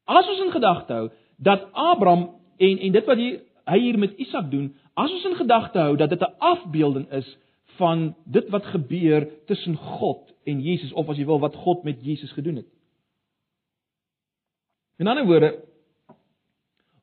[0.05, 4.18] As ons in gedagte hou dat Abraham en en dit wat hier, hy hier met
[4.18, 7.38] Isak doen, as ons in gedagte hou dat dit 'n afbeelding is
[7.77, 12.05] van dit wat gebeur tussen God en Jesus of as jy wil wat God met
[12.05, 12.66] Jesus gedoen het.
[14.98, 15.64] In ander woorde,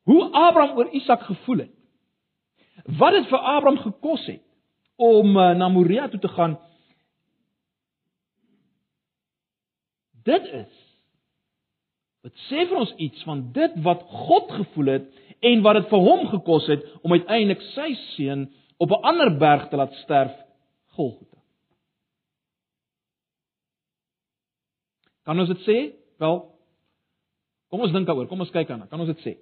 [0.04, 1.74] hoe Abraham oor Isak gevoel het.
[2.86, 4.42] Wat dit vir Abraham gekos het
[4.96, 6.58] om uh, na Moria toe te gaan.
[10.30, 10.78] Dit is
[12.20, 15.06] wat sê vir ons iets van dit wat God gevoel het
[15.48, 19.70] en wat dit vir hom gekos het om uiteindelik sy seun op 'n ander berg
[19.70, 20.36] te laat sterf,
[20.96, 21.38] Golgotha.
[25.24, 25.78] Kan ons dit sê?
[26.18, 26.38] Wel,
[27.70, 28.28] kom ons dink daaroor.
[28.28, 28.88] Kom ons kyk aan.
[28.88, 29.38] Kan ons dit sê?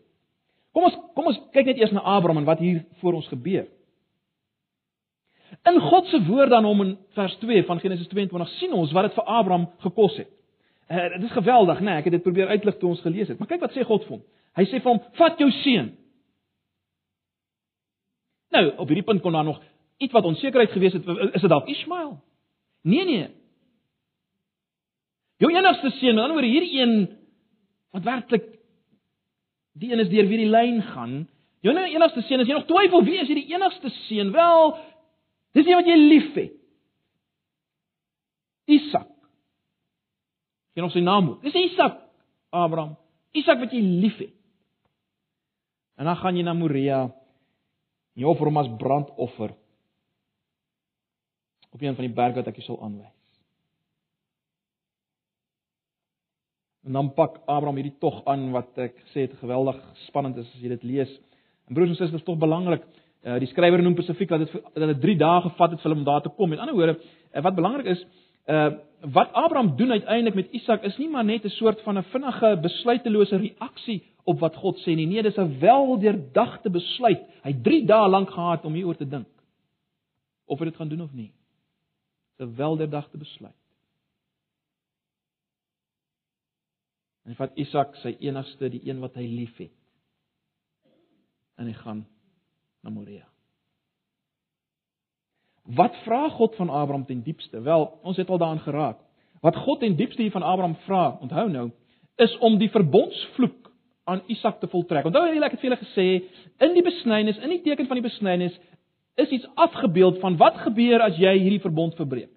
[0.74, 3.68] Kom ons kom ons kyk net eers na Abraham en wat hier voor ons gebeur.
[5.66, 9.04] In God se woord aan hom in vers 2 van Genesis 22 sien ons wat
[9.04, 10.37] dit vir Abraham gekos het.
[10.88, 11.84] Uh, dit is geweldig, né?
[11.84, 13.40] Nee, ek het dit probeer uitlig toe ons gelees het.
[13.40, 14.22] Maar kyk wat sê God vir hom.
[14.56, 15.90] Hy sê vir hom: "Vat jou seun."
[18.56, 19.60] Nou, op hierdie punt kon daar nog
[19.98, 21.08] iets wat onsekerheid gewees het.
[21.34, 22.16] Is dit dalk Ismael?
[22.82, 23.28] Nee, nee.
[25.38, 26.94] Jou enigste seun, met ander woorde hierdie een
[27.92, 28.46] wat werklik
[29.78, 31.28] die een is deur wie die lyn gaan.
[31.62, 34.32] Jou enigste seun, as jy nog twyfel wie is hierdie enigste seun?
[34.32, 34.78] Wel,
[35.58, 36.56] dis een wat jy liefhet.
[38.68, 39.17] Isak.
[40.78, 41.40] Jy nog sy naam moet.
[41.42, 41.96] Dis Isak,
[42.54, 42.94] Abraham.
[43.34, 44.36] Isak wat jy liefhet.
[45.98, 47.08] En dan gaan jy na Moria.
[48.14, 49.56] Jy offer hom as brandoffer
[51.74, 53.14] op een van die berge wat ek jou sal aanwys.
[56.88, 60.62] En dan pak Abraham hierdie tog aan wat ek gesê het geweldig spannend is as
[60.62, 61.12] jy dit lees.
[61.68, 62.86] En broers en susters, tog belangrik.
[63.26, 66.06] Uh, die skrywer noem spesifiek dat dit dat dit 3 dae gevat het vir hom
[66.06, 66.54] om daar te kom.
[66.54, 68.06] Met ander woorde, uh, wat belangrik is,
[68.48, 72.04] uh wat Abraham doen uiteindelik met Isak is nie maar net 'n soort van 'n
[72.04, 75.06] vinnige besluitelose reaksie op wat God sê nie.
[75.06, 77.22] Nee, dis 'n weldeurdagte besluit.
[77.44, 79.28] Hy 3 dae lank gehad om hieroor te dink.
[80.46, 81.32] Of hy dit gaan doen of nie.
[82.40, 83.56] 'n Weldeurdagte besluit.
[87.28, 89.72] En vat Isak, sy enigste, die een wat hy liefhet.
[91.56, 92.06] En hy gaan
[92.82, 93.26] na Moria.
[95.76, 97.62] Wat vra God van Abraham ten diepste?
[97.62, 98.98] Wel, ons het al daaraan geraak.
[99.42, 101.70] Wat God ten diepste hier van Abraham vra, onthou nou,
[102.16, 103.72] is om die verbondsvloek
[104.04, 105.06] aan Isak te voltrek.
[105.06, 106.08] Onthou jy ek het vir julle gesê,
[106.64, 108.56] in die besnyning, in die teken van die besnyning
[109.18, 112.32] is iets afgebeeld van wat gebeur as jy hierdie verbond verbreek.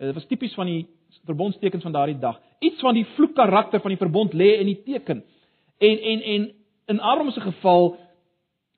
[0.00, 0.86] Dit was tipies van die
[1.28, 2.40] verbondstekens van daardie dag.
[2.64, 5.22] Iets van die vloekkarakter van die verbond lê in die teken.
[5.78, 6.48] En en en
[6.86, 7.96] in Abraham se geval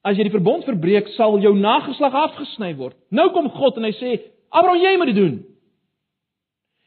[0.05, 2.97] as jy die verbond verbreek, sal jou nageslag afgesny word.
[3.15, 4.13] Nou kom God en hy sê,
[4.53, 5.39] Abraham, jy moet dit doen.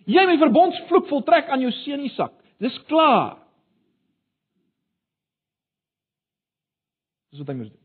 [0.07, 2.35] Jy moet die verbondsvloek voltrek aan jou seun Isak.
[2.63, 3.39] Dis klaar.
[7.33, 7.83] Dis wat hy moet doen.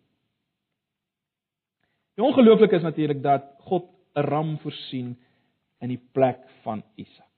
[2.21, 5.17] Die ongelooflike is natuurlik dat God 'n ram voorsien
[5.81, 7.33] in die plek van Isak.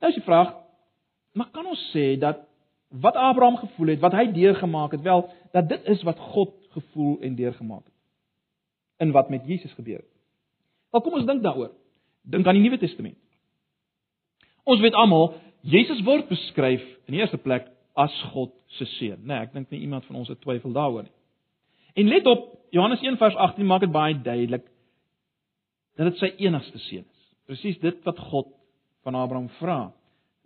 [0.00, 0.54] Nou is die vraag,
[1.32, 2.47] maar kan ons sê dat
[2.88, 7.18] wat Abraham gevoel het, wat hy deurgemaak het, wel dat dit is wat God gevoel
[7.20, 7.94] en deurgemaak het
[8.98, 10.14] in wat met Jesus gebeur het.
[10.90, 11.70] Wel kom ons dink daaroor.
[12.22, 13.18] Dink aan die Nuwe Testament.
[14.64, 19.34] Ons weet almal Jesus word beskryf in die eerste plek as God se seun, né?
[19.34, 21.14] Nee, ek dink nie iemand van ons het twyfel daaroor nie.
[21.98, 24.66] En let op, Johannes 1 vers 18 maak dit baie duidelik
[25.98, 27.24] dat dit sy enigste seun is.
[27.48, 28.52] Presies dit wat God
[29.06, 29.78] van Abraham vra.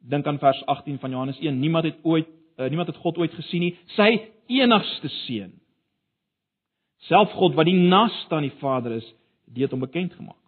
[0.03, 1.59] Dink aan vers 18 van Johannes 1.
[1.59, 5.53] Niemand het ooit uh, niemand het God ooit gesien nie, sy enigste seun.
[7.09, 9.09] Self God wat die naaste aan die Vader is,
[9.55, 10.39] het hom bekend gemaak.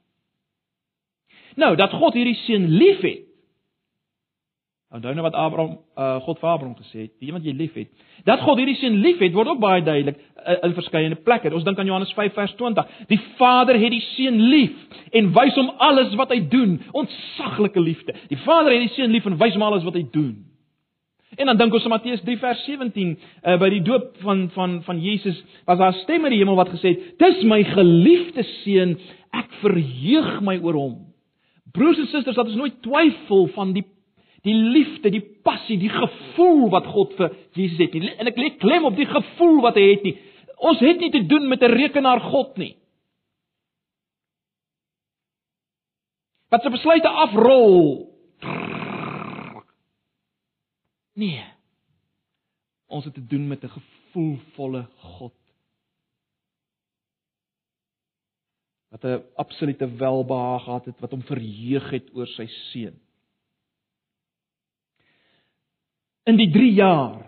[1.59, 3.25] Nou, dat God hierdie seun liefhet,
[4.94, 7.88] Onthou nou wat Abraham uh, God vir Abraham gesê het, die een wat jy liefhet.
[8.28, 11.50] Dat God hierdie seun liefhet word ook baie duidelik uh, in verskeie plekke.
[11.50, 12.92] Ons dink aan Johannes 5 vers 20.
[13.11, 16.76] Die Vader het die seun lief en wys hom alles wat hy doen.
[16.94, 18.14] Ontsaglike liefde.
[18.30, 20.37] Die Vader het die seun lief en wys hom alles wat hy doen.
[21.35, 24.76] En dan dink ons aan Matteus 3 vers 17, uh, by die doop van van
[24.87, 28.46] van Jesus, was daar 'n stem in die hemel wat gesê het: "Dis my geliefde
[28.62, 28.94] seun,
[29.33, 30.94] ek verheug my oor hom."
[31.72, 33.85] Broers en susters, laat ons nooit twyfel van die
[34.44, 38.12] die liefde, die passie, die gevoel wat God vir Jesus het nie.
[38.20, 40.14] En ek lê klem op die gevoel wat hy het nie.
[40.64, 42.74] Ons het nie te doen met 'n rekenaar God nie.
[46.50, 48.12] Wat se besluite afrol.
[51.14, 51.44] Nee.
[52.87, 55.35] Ons het te doen met 'n gevoelvolle God.
[58.90, 63.00] Wat 'n absolute welbehaag gehad het wat hom verheug het oor sy seun.
[66.25, 67.21] In die 3 jaar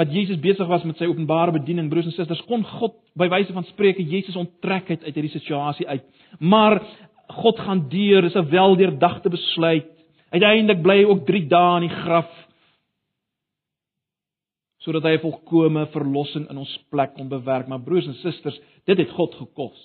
[0.00, 3.52] wat Jesus besig was met sy openbare bediening, broers en susters, kon God by wyse
[3.52, 6.06] van spreuke Jesus onttrek het uit hierdie situasie uit.
[6.40, 6.78] Maar
[7.40, 9.90] God gaan deur, dis 'n weldeurdagte besluit.
[10.30, 12.30] Uiteindelik bly hy ook 3 dae in die graf
[14.80, 17.68] sodat hy volkomme verlossing in ons plek kon bewerk.
[17.68, 19.80] Maar broers en susters, dit het God gekos.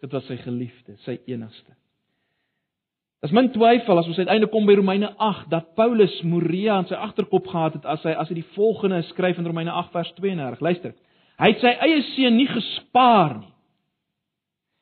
[0.00, 1.81] Dit was sy geliefde, sy enigste.
[3.22, 6.98] As min twyfel as ons uiteindelik kom by Romeine 8 dat Paulus Moria in sy
[6.98, 10.62] agterkop gehad het as hy as hy die volgende skryf in Romeine 8 vers 32.
[10.66, 10.96] Luister.
[11.38, 13.52] Hy het sy eie seun nie gespaar nie.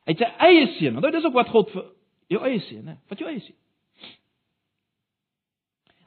[0.08, 0.96] Hy het sy eie seun.
[0.96, 1.84] Onthou dis ook wat God vir
[2.32, 2.96] jou eie seun, hè?
[3.12, 3.58] Wat jou eie seun.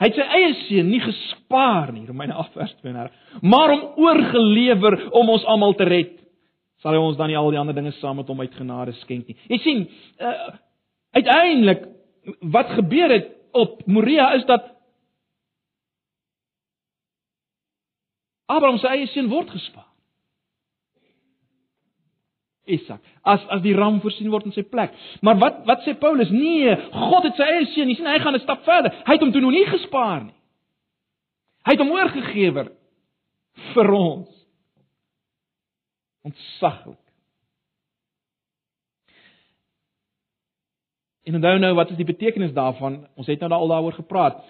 [0.02, 4.98] Hy het sy eie seun nie gespaar nie, Romeine 8 vers 32, maar hom oorgelewer
[5.16, 6.18] om ons almal te red.
[6.82, 9.30] Sal hy ons dan nie al die ander dinge saam met hom uit genade skenk
[9.30, 9.38] nie?
[9.54, 9.86] Jy sien,
[10.18, 10.50] uh,
[11.16, 11.86] uiteindelik
[12.40, 14.70] wat gebeur het op Moria is dat
[18.46, 19.90] Abraham se eie seun word gespaar.
[22.64, 24.94] Isak, as as die ram voorsien word in sy plek.
[25.22, 26.32] Maar wat wat sê Paulus?
[26.32, 26.76] Nee,
[27.10, 28.96] God het sy eie seun, jy sien hy gaan 'n stap verder.
[29.04, 30.38] Hy het hom toe nog nie gespaar nie.
[31.64, 32.52] Hy het hom oorgegee
[33.74, 34.30] vir ons.
[36.24, 37.03] Ontsaglik.
[41.24, 43.06] En onthou nou wat is die betekenis daarvan?
[43.16, 44.42] Ons het nou al daaroor gepraat.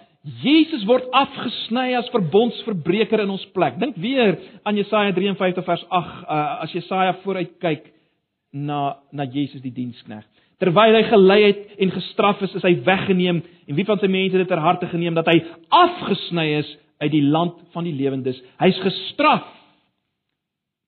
[0.42, 3.76] Jesus word afgesny as verbondsverbreker in ons plek.
[3.78, 7.90] Dink weer aan Jesaja 53 vers 8 uh, as Jesaja vooruit kyk
[8.54, 10.24] na na Jesus die dienskneg.
[10.62, 14.38] Terwyl hy gelei het en gestraf is, is hy weggeneem en wie van sy mense
[14.38, 16.70] het dit ter harte geneem dat hy afgesny is
[17.02, 18.38] uit die land van die lewendes.
[18.62, 19.44] Hy's gestraf.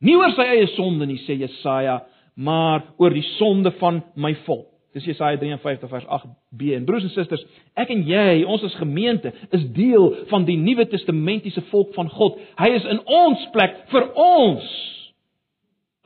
[0.00, 2.00] Nie oor sy eie sonde nie sê Jesaja,
[2.36, 4.75] maar oor die sonde van my volk.
[4.96, 6.70] Dis Jesaja 53 vers 8b.
[6.72, 7.42] En broers en susters,
[7.76, 12.38] ek en jy, ons as gemeente, is deel van die Nuwe Testamentiese volk van God.
[12.56, 14.70] Hy is in ons plek vir ons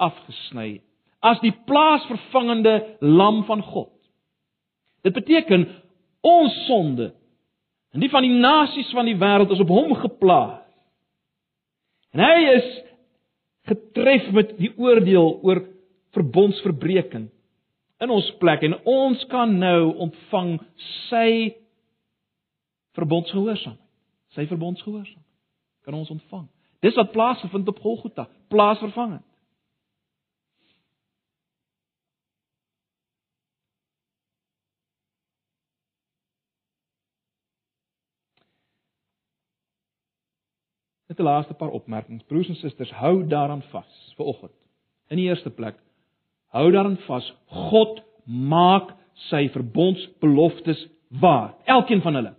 [0.00, 0.80] afgesny
[1.20, 2.74] as die plaasvervangende
[3.04, 3.92] lam van God.
[5.06, 5.68] Dit beteken
[6.26, 7.12] ons sonde
[7.94, 10.64] en die van die nasies van die wêreld is op hom geplaas.
[12.16, 12.70] En hy is
[13.70, 15.62] getref met die oordeel oor
[16.16, 17.28] verbondsverbreeking
[18.00, 20.54] in ons plek en ons kan nou ontvang
[21.08, 21.56] sy
[22.96, 23.86] verbondsgehoorsaamheid.
[24.34, 25.26] Sy verbondsgehoorsaamheid
[25.84, 26.46] kan ons ontvang.
[26.80, 29.26] Dis wat plaasgevind op Golgotha, plaasvervangend.
[41.10, 42.22] Net 'n laaste paar opmerkings.
[42.22, 44.54] Broers en susters, hou daaraan vas vir oggend.
[45.08, 45.74] In die eerste plek,
[46.54, 47.26] Hou daarin vas.
[47.70, 48.94] God maak
[49.28, 50.86] sy verbondsbeloftes
[51.20, 51.54] waar.
[51.64, 52.32] Elkeen van hulle.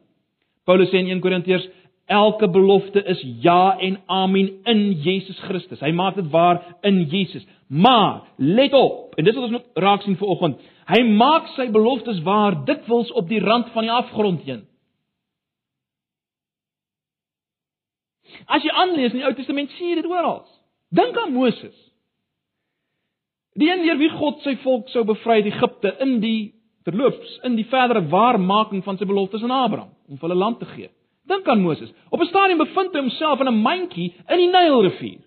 [0.67, 1.67] Paulus sê in 1 Korintiërs
[2.11, 5.79] elke belofte is ja en amen in Jesus Christus.
[5.79, 7.45] Hy maak dit waar in Jesus.
[7.67, 10.59] Maar let op, en dis wat ons moet raak sien vanoggend.
[10.91, 14.65] Hy maak sy beloftes waar dikwels op die rand van die afgrond heen.
[18.47, 20.43] As jy aanlees in die Ou Testament, sien jy dit oral.
[20.91, 21.75] Dink aan Moses.
[23.59, 26.53] Die een deur wie God sy volk sou bevry uit Egipte in die
[26.87, 30.89] terloops in die verdere waarmaking van sy beloftes aan Abraham om hulle land te gee.
[31.29, 31.91] Dink aan Moses.
[32.09, 35.19] Op 'n stadium bevind hy homself in 'n mandjie in die Nylrivier.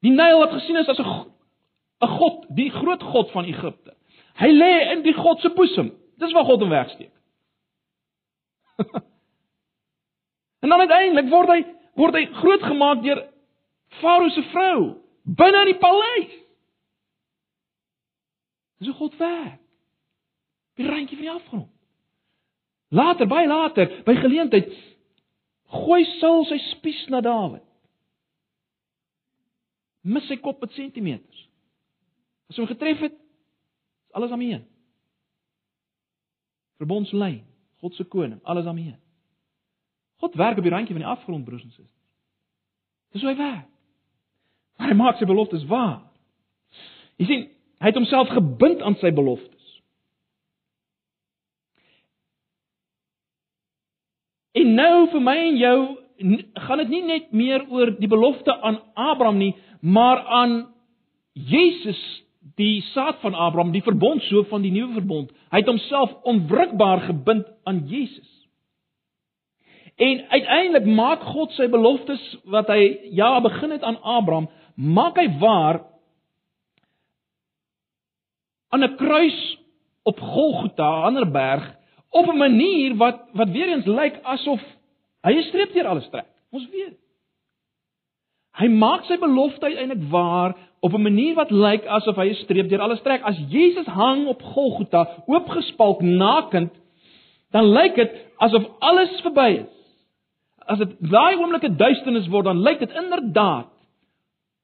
[0.00, 1.04] Die Nyl wat gesien is as 'n
[2.02, 3.94] 'n god, die groot god van Egipte.
[4.34, 5.92] Hy lê in die God se boesem.
[6.18, 7.12] Dis waar God hom wegsteek.
[10.62, 13.26] en dan uiteindelik word hy word hy grootgemaak deur
[14.00, 16.30] Farao se vrou binne in die paleis.
[18.80, 19.60] Dis hoe God werk.
[20.80, 21.68] Die randjie van die afgrond.
[22.90, 24.70] Later, baie later, by geleentheid
[25.70, 27.62] gooi Saul sy spies na Dawid.
[30.02, 31.44] Mis sy kop met sentimeters.
[32.50, 34.64] As hom getref het, is alles aan hom.
[36.80, 37.44] Verbondslyn,
[37.84, 38.98] God se koning, alles aan hom.
[40.24, 41.94] God werk op die randjie van die afgrond, broers en susters.
[43.12, 43.68] Dis hoe hy werk.
[44.80, 46.00] Maar hy maak sy beloftes waar.
[47.20, 47.46] Jy sien,
[47.80, 49.56] Hy het homself gebind aan sy beloftes.
[54.52, 55.76] En nou vir my en jou
[56.66, 60.58] gaan dit nie net meer oor die belofte aan Abraham nie, maar aan
[61.32, 62.00] Jesus,
[62.60, 65.30] die saad van Abraham, die verbond so van die nuwe verbond.
[65.54, 68.28] Hy het homself onwrikbaar gebind aan Jesus.
[70.00, 75.28] En uiteindelik maak God sy beloftes wat hy ja begin het aan Abraham, maak hy
[75.40, 75.82] waar
[78.70, 79.58] aan 'n kruis
[80.02, 81.74] op Golgotha, 'n ander berg,
[82.10, 84.62] op 'n manier wat wat weer eens lyk asof
[85.22, 86.26] hy 'n streep deur alles trek.
[86.50, 86.98] Ons weet.
[88.58, 92.68] Hy maak sy belofte uiteindelik waar op 'n manier wat lyk asof hy 'n streep
[92.68, 93.22] deur alles trek.
[93.22, 96.72] As Jesus hang op Golgotha, oopgespalk nakend,
[97.50, 99.76] dan lyk dit asof alles verby is.
[100.58, 103.66] As dit daai oomblikke duisternis word, dan lyk dit inderdaad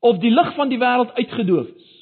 [0.00, 1.95] of die lig van die wêreld uitgedoof is.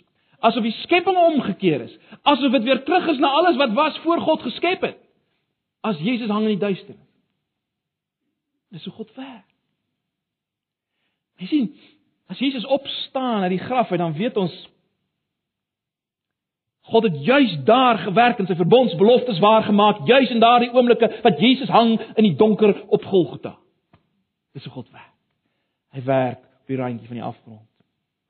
[0.44, 4.20] Asof die skepping omgekeer is, asof dit weer terug is na alles wat was voor
[4.20, 5.00] God geskep het
[5.84, 7.10] as Jesus hang in die duisternis.
[8.72, 9.48] Dis hoe God werk.
[11.42, 11.66] Jy sien,
[12.32, 14.54] as Jesus opstaan uit die graf, dan weet ons
[16.84, 21.70] God het juis daar gewerk en sy verbondsbeloftes waargemaak, juis in daardie oomblikke wat Jesus
[21.72, 23.54] hang in die donker op Golgotha.
[24.52, 25.14] Dis hoe God werk.
[25.96, 27.64] Hy werk op die randjie van die afgrond.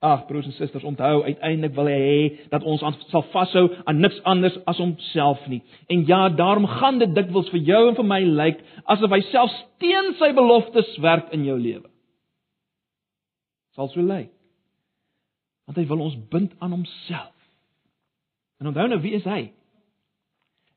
[0.05, 4.03] Ag broers en susters, onthou uiteindelik wil hy hê dat ons aan sal vashou aan
[4.05, 5.63] niks anders as homself nie.
[5.89, 8.61] En ja, daarom gaan dit dikwels vir jou en vir my lyk
[8.93, 11.89] asof hy self teen sy beloftes werk in jou lewe.
[13.79, 14.29] Sal so lyk.
[15.65, 17.33] Want hy wil ons bind aan homself.
[18.61, 19.47] En onthou nou wie is hy?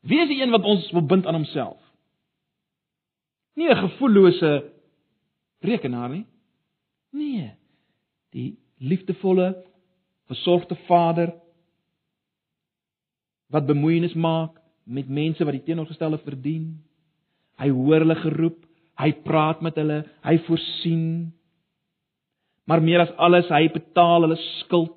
[0.07, 1.81] Wie is die een wat ons wil bind aan homself?
[3.59, 4.71] Nie 'n gevoellose
[5.59, 6.25] rekenaar nie.
[7.11, 7.51] Nee.
[8.31, 9.53] Die liefdevolle,
[10.27, 11.33] versorgde Vader
[13.53, 16.77] wat bemoeienis maak met mense wat die teenoorgestelde verdien.
[17.59, 18.59] Hy hoor hulle geroep,
[18.99, 21.07] hy praat met hulle, hy voorsien.
[22.67, 24.95] Maar meer as alles, hy betaal hulle skuld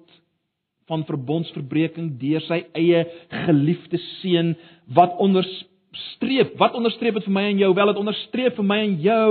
[0.90, 3.04] van verbondsverbreeking deur sy eie
[3.46, 4.56] geliefde seun
[4.96, 7.70] wat onderstreep, wat onderstreep dit vir my en jou?
[7.78, 9.26] Wel, dit onderstreep vir my en jou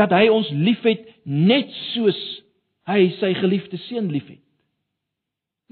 [0.00, 2.18] dat hy ons liefhet net soos
[2.88, 4.42] hy sy geliefde seun liefhet.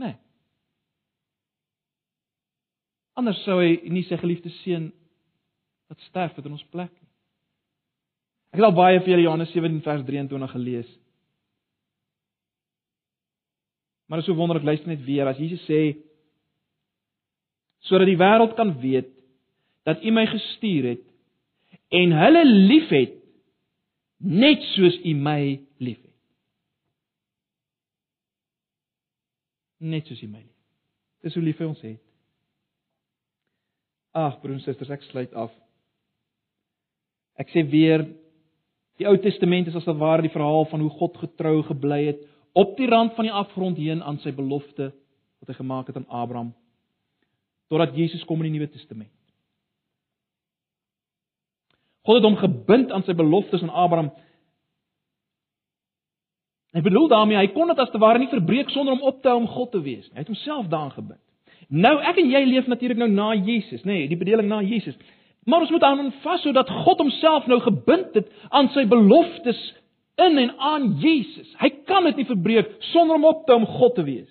[0.00, 0.16] Nee.
[3.20, 4.90] Anders sou hy nie sy geliefde seun
[5.92, 7.10] wat sterf het in ons plek nie.
[8.52, 10.88] Ek het al baie vir julle Johannes 17 vers 23 gelees.
[14.08, 15.82] Maar dit is so wonderlik luister net weer as Jesus sê
[17.88, 19.08] sodat die wêreld kan weet
[19.88, 21.04] dat U my gestuur het
[21.92, 23.16] en hulle liefhet
[24.22, 25.40] net soos U my
[25.80, 26.11] liefhet.
[29.82, 30.58] Net soos hy my lief.
[31.22, 32.00] Dis hoe lief hy ons het.
[34.12, 35.52] Ag broers en susters, ek sluit af.
[37.40, 38.04] Ek sê weer
[39.00, 42.20] die Ou Testament is as ware die verhaal van hoe God getrou gebly het
[42.52, 44.90] op die rand van die afgrond heen aan sy belofte
[45.40, 46.52] wat hy gemaak het aan Abraham
[47.72, 49.10] totdat Jesus kom in die Nuwe Testament.
[52.04, 54.10] God het hom gebind aan sy beloftes aan Abraham
[56.72, 59.28] Ek bedoel daarmee hy kon dit as te ware nie verbreek sonder om op te
[59.28, 60.16] hou om God te wees nie.
[60.16, 61.20] Hy het homself daaraan gebind.
[61.68, 64.96] Nou ek en jy leef natuurlik nou na Jesus, nê, nee, die bedeling na Jesus.
[65.48, 69.60] Maar ons moet aan vashou dat God homself nou gebind het aan sy beloftes
[70.22, 71.48] in en aan Jesus.
[71.60, 74.30] Hy kan dit nie verbreek sonder om op te hou om God te wees.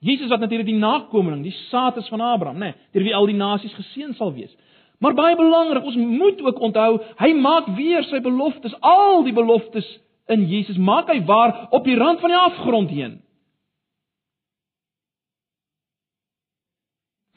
[0.00, 3.28] Jesus wat natuurlik die nakomeling, die saad is van Abraham, nê, nee, deur wie al
[3.28, 4.52] die nasies geseën sal wees.
[5.00, 9.88] Maar baie belangrik, ons moet ook onthou, hy maak weer sy beloftes, al die beloftes
[10.30, 13.16] in Jesus maak hy waar op die rand van die afgrond heen.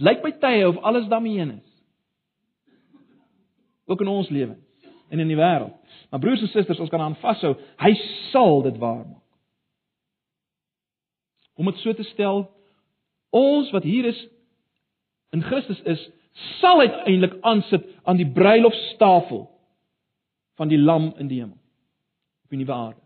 [0.03, 1.71] Lyk by tye of alles daarmee heen is.
[3.87, 4.59] Ook in ons lewens
[5.13, 5.75] en in die wêreld.
[6.09, 7.91] Maar broers en susters, ons kan aan vashou, hy
[8.31, 9.21] sal dit waar maak.
[11.53, 12.47] Om dit so te stel,
[13.29, 14.19] ons wat hier is
[15.37, 16.01] in Christus is,
[16.33, 19.45] sal uiteindelik aansit aan die bruilofstafel
[20.57, 21.57] van die lam in die hemel
[22.43, 23.01] op die nuwe aarde.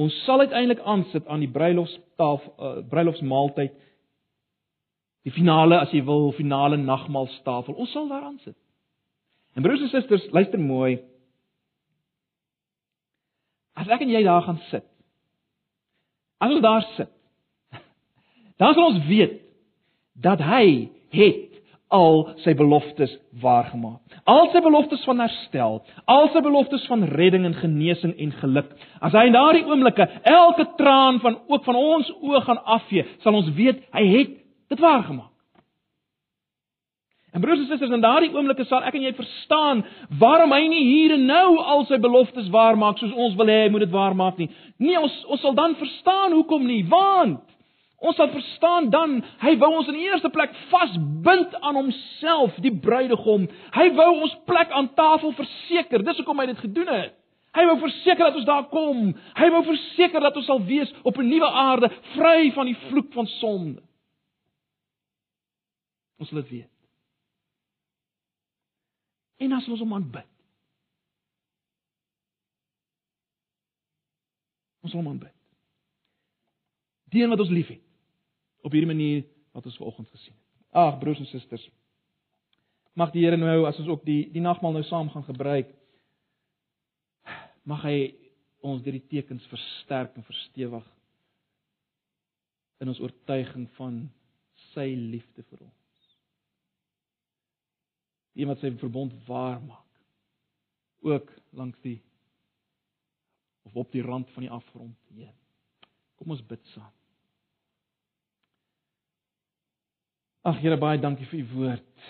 [0.00, 3.76] Ons sal uiteindelik aansit aan die bruilofstafel uh, bruilofsmaaltyd
[5.28, 7.76] die finale as jy wil finale nagmaalstafel.
[7.76, 8.56] Ons sal daar aansit.
[9.56, 11.02] En broers en susters, luister mooi.
[13.76, 14.86] As ek en jy daar gaan sit.
[16.40, 17.12] As ons daar sit.
[18.60, 19.36] Dan sal ons weet
[20.22, 21.48] dat hy het
[21.90, 23.10] al sy beloftes
[23.42, 23.98] waargemaak.
[24.30, 28.70] Al sy beloftes van herstel, al sy beloftes van redding en genesing en geluk.
[29.02, 33.40] As hy in daardie oomblikke elke traan van ook van ons oë gaan afvee, sal
[33.40, 34.38] ons weet hy het
[34.70, 35.30] dit waargemaak.
[37.30, 39.84] En broers en susters, in daardie oomblikke sal ek en jy verstaan
[40.18, 43.70] waarom hy nie hier en nou al sy beloftes waarmaak soos ons wil hê hy
[43.70, 44.48] moet dit waarmaak nie.
[44.82, 47.42] Nee, ons ons sal dan verstaan hoekom nie, want
[48.00, 52.72] Ons sal verstaan dan hy wou ons in die eerste plek vasbind aan homself, die
[52.72, 53.44] bruidegom.
[53.76, 56.00] Hy wou ons plek aan tafel verseker.
[56.06, 57.18] Dis hoekom hy dit gedoen het.
[57.52, 59.10] Hy wou verseker dat ons daar kom.
[59.36, 63.12] Hy wou verseker dat ons sal wees op 'n nuwe aarde, vry van die vloek
[63.12, 63.82] van sonde.
[66.16, 66.70] Ons sal dit weet.
[69.44, 70.30] En as ons hom aanbid.
[74.80, 75.36] Ons hom aanbid.
[77.10, 77.89] Die een wat ons liefhet
[78.62, 80.46] op hierdie manier wat ons vanoggend gesien het.
[80.70, 81.64] Ag broers en susters.
[82.92, 85.70] Mag die Here nou as ons ook die die nagmaal nou saam gaan gebruik,
[87.62, 87.98] mag hy
[88.66, 90.86] ons deur die tekens versterk en verstewig
[92.80, 94.02] in ons oortuiging van
[94.70, 96.06] sy liefde vir ons.
[98.36, 99.86] Die wat sy verbond waar maak.
[101.04, 101.98] Ook langs die
[103.68, 105.36] of op die rand van die afgrond heen.
[106.16, 106.99] Kom ons bid saam.
[110.42, 112.04] Ag Here baie dankie vir u woord.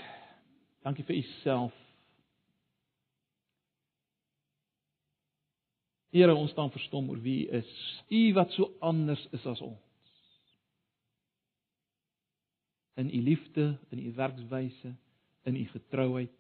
[0.87, 1.75] Dankie vir u self.
[6.15, 7.73] Here ons staan verstom oor wie u is.
[8.07, 9.83] U wat so anders is as ons.
[13.03, 14.95] In u liefde, in u werkswyse,
[15.51, 16.35] in u getrouheid.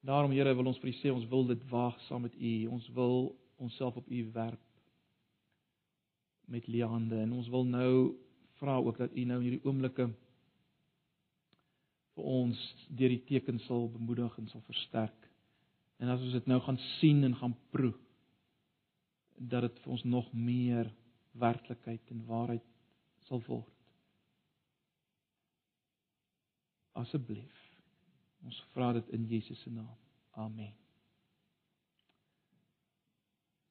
[0.00, 2.54] Daarom Here wil ons vir u sê ons wil dit waag saam met u.
[2.72, 4.65] Ons wil onsself op u werp
[6.46, 7.92] met Leande en ons wil nou
[8.60, 10.08] vra ook dat u nou in hierdie oomblikke
[12.16, 15.26] vir ons deur die tekens sal bemoedig en sal versterk.
[16.00, 17.92] En as ons dit nou gaan sien en gaan proe
[19.36, 20.88] dat dit vir ons nog meer
[21.36, 22.64] werklikheid en waarheid
[23.28, 23.72] sal word.
[26.96, 27.62] Asseblief.
[28.46, 29.96] Ons vra dit in Jesus se naam.
[30.40, 30.72] Amen.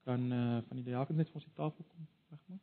[0.05, 2.05] Kan uh, van die diakens net vir ons die tafel kom
[2.35, 2.59] Rahman.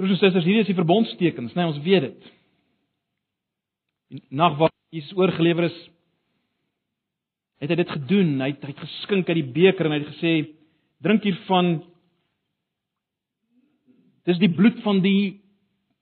[0.00, 1.60] Broers en susters, hierdie is die verbondstekens, né?
[1.60, 2.28] Nee, ons weet dit.
[4.14, 5.76] Die nag wat Jesus oorgelewer is,
[7.60, 8.30] het hy dit gedoen.
[8.40, 10.32] Hy het hy het geskink uit die beker en hy het gesê:
[11.04, 11.82] "Drink hiervan.
[14.24, 15.42] Dis die bloed van die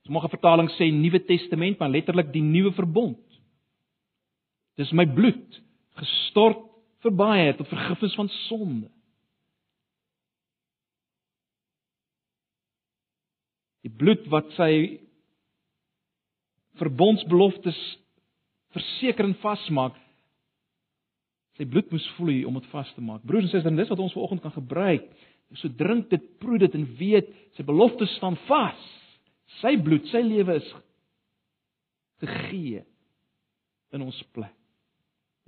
[0.06, 3.18] sommige vertalings sê Nuwe Testament, maar letterlik die nuwe verbond.
[4.78, 5.58] Dis my bloed
[5.98, 6.62] gestort
[7.02, 8.86] vir baie tot vergifnis van sonde."
[13.86, 14.98] Die bloed wat sy
[16.78, 17.78] verbondsbeloftes
[18.74, 19.96] verseker en vasmaak.
[21.58, 23.24] Sy bloed moes vloei om dit vas te maak.
[23.26, 25.08] Broers en susters, dis wat ons vanoggend kan gebruik.
[25.56, 28.84] So drink dit, proe dit en weet sy beloftes staan vas.
[29.62, 30.68] Sy bloed, sy lewe is
[32.22, 32.84] gegee
[33.94, 34.54] in ons plek.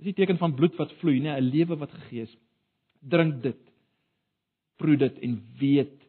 [0.01, 2.37] Dis die teken van bloed wat vloei, nee, 'n lewe wat gegee is.
[3.01, 3.59] Drink dit.
[4.77, 6.00] Proe dit en weet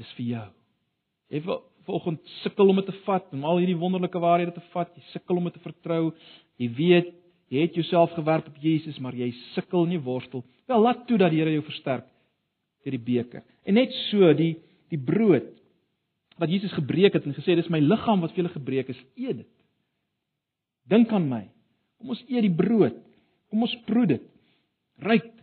[0.00, 0.48] dis vir jou.
[1.32, 1.40] Jy
[1.86, 4.90] vanoggend sukkel om dit te vat, om al hierdie wonderlike waarhede te vat.
[4.96, 6.02] Jy sukkel om dit te vertrou.
[6.60, 7.12] Jy weet
[7.52, 10.44] jy het jouself gewerp op Jesus, maar jy sukkel in jou worstel.
[10.70, 12.06] Wel, laat toe dat die Here jou versterk
[12.82, 13.42] deur die beker.
[13.68, 14.56] En net so die
[14.92, 15.46] die brood
[16.40, 19.42] wat Jesus gebreek het en gesê dis my liggaam wat vir julle gebreek is, eet
[19.44, 19.50] dit.
[20.90, 21.44] Dink aan my.
[22.00, 22.96] Kom ons eet die brood.
[23.52, 24.24] Kom ons proe dit.
[25.04, 25.38] Ryk dit.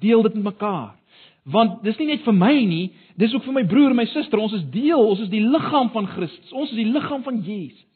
[0.00, 0.99] Deel dit met mekaar.
[1.44, 4.38] Want dis nie net vir my nie, dis ook vir my broer en my suster.
[4.38, 6.52] Ons is deel, ons is die liggaam van Christus.
[6.52, 7.86] Ons is die liggaam van Jesus.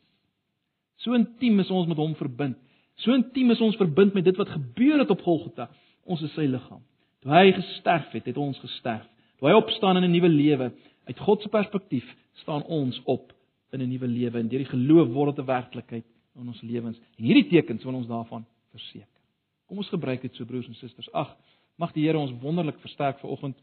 [1.05, 2.57] So intiem is ons met hom verbind.
[3.03, 5.68] So intiem is ons verbind met dit wat gebeur het op Golgotha.
[6.09, 6.82] Ons is sy liggaam.
[7.24, 9.05] Toe hy gesterf het, het ons gesterf.
[9.40, 10.72] Toe hy opstaan in 'n nuwe lewe,
[11.09, 12.05] uit God se perspektief,
[12.40, 13.32] staan ons op
[13.72, 16.05] in 'n nuwe lewe en deur die geloof word dit 'n werklikheid
[16.40, 16.99] in ons lewens.
[17.18, 19.20] En hierdie tekens wil ons daarvan verseker.
[19.66, 21.12] Kom ons gebruik dit so broers en susters.
[21.12, 21.36] Ag,
[21.76, 23.58] Mag die Here ons wonderlik versterk vanoggend.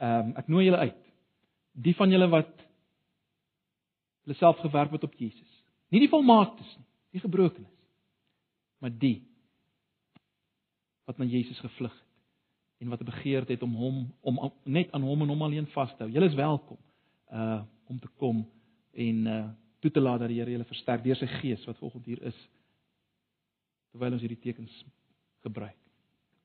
[0.00, 1.02] Ehm um, ek nooi julle uit.
[1.72, 2.52] Die van julle wat
[4.24, 5.52] hulle self gewerp het op Jesus.
[5.88, 7.72] Nie die volmaaktes nie, die gebrokenes,
[8.82, 9.20] maar die
[11.06, 12.06] wat na Jesus gevlug het
[12.78, 15.90] en wat 'n begeerte het om hom om net aan hom en hom alleen vas
[15.96, 16.12] te hou.
[16.12, 16.78] Julle is welkom
[17.32, 18.50] uh om te kom
[18.92, 19.48] en uh
[19.80, 22.48] toe te laat dat die Here julle versterk deur sy gees wat volgens hier is
[23.90, 24.84] terwyl ons hierdie tekens
[25.40, 25.85] gebruik.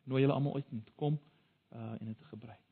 [0.04, 1.20] Nooi julle almal uit om te kom
[1.74, 2.71] uh en dit te gebruik.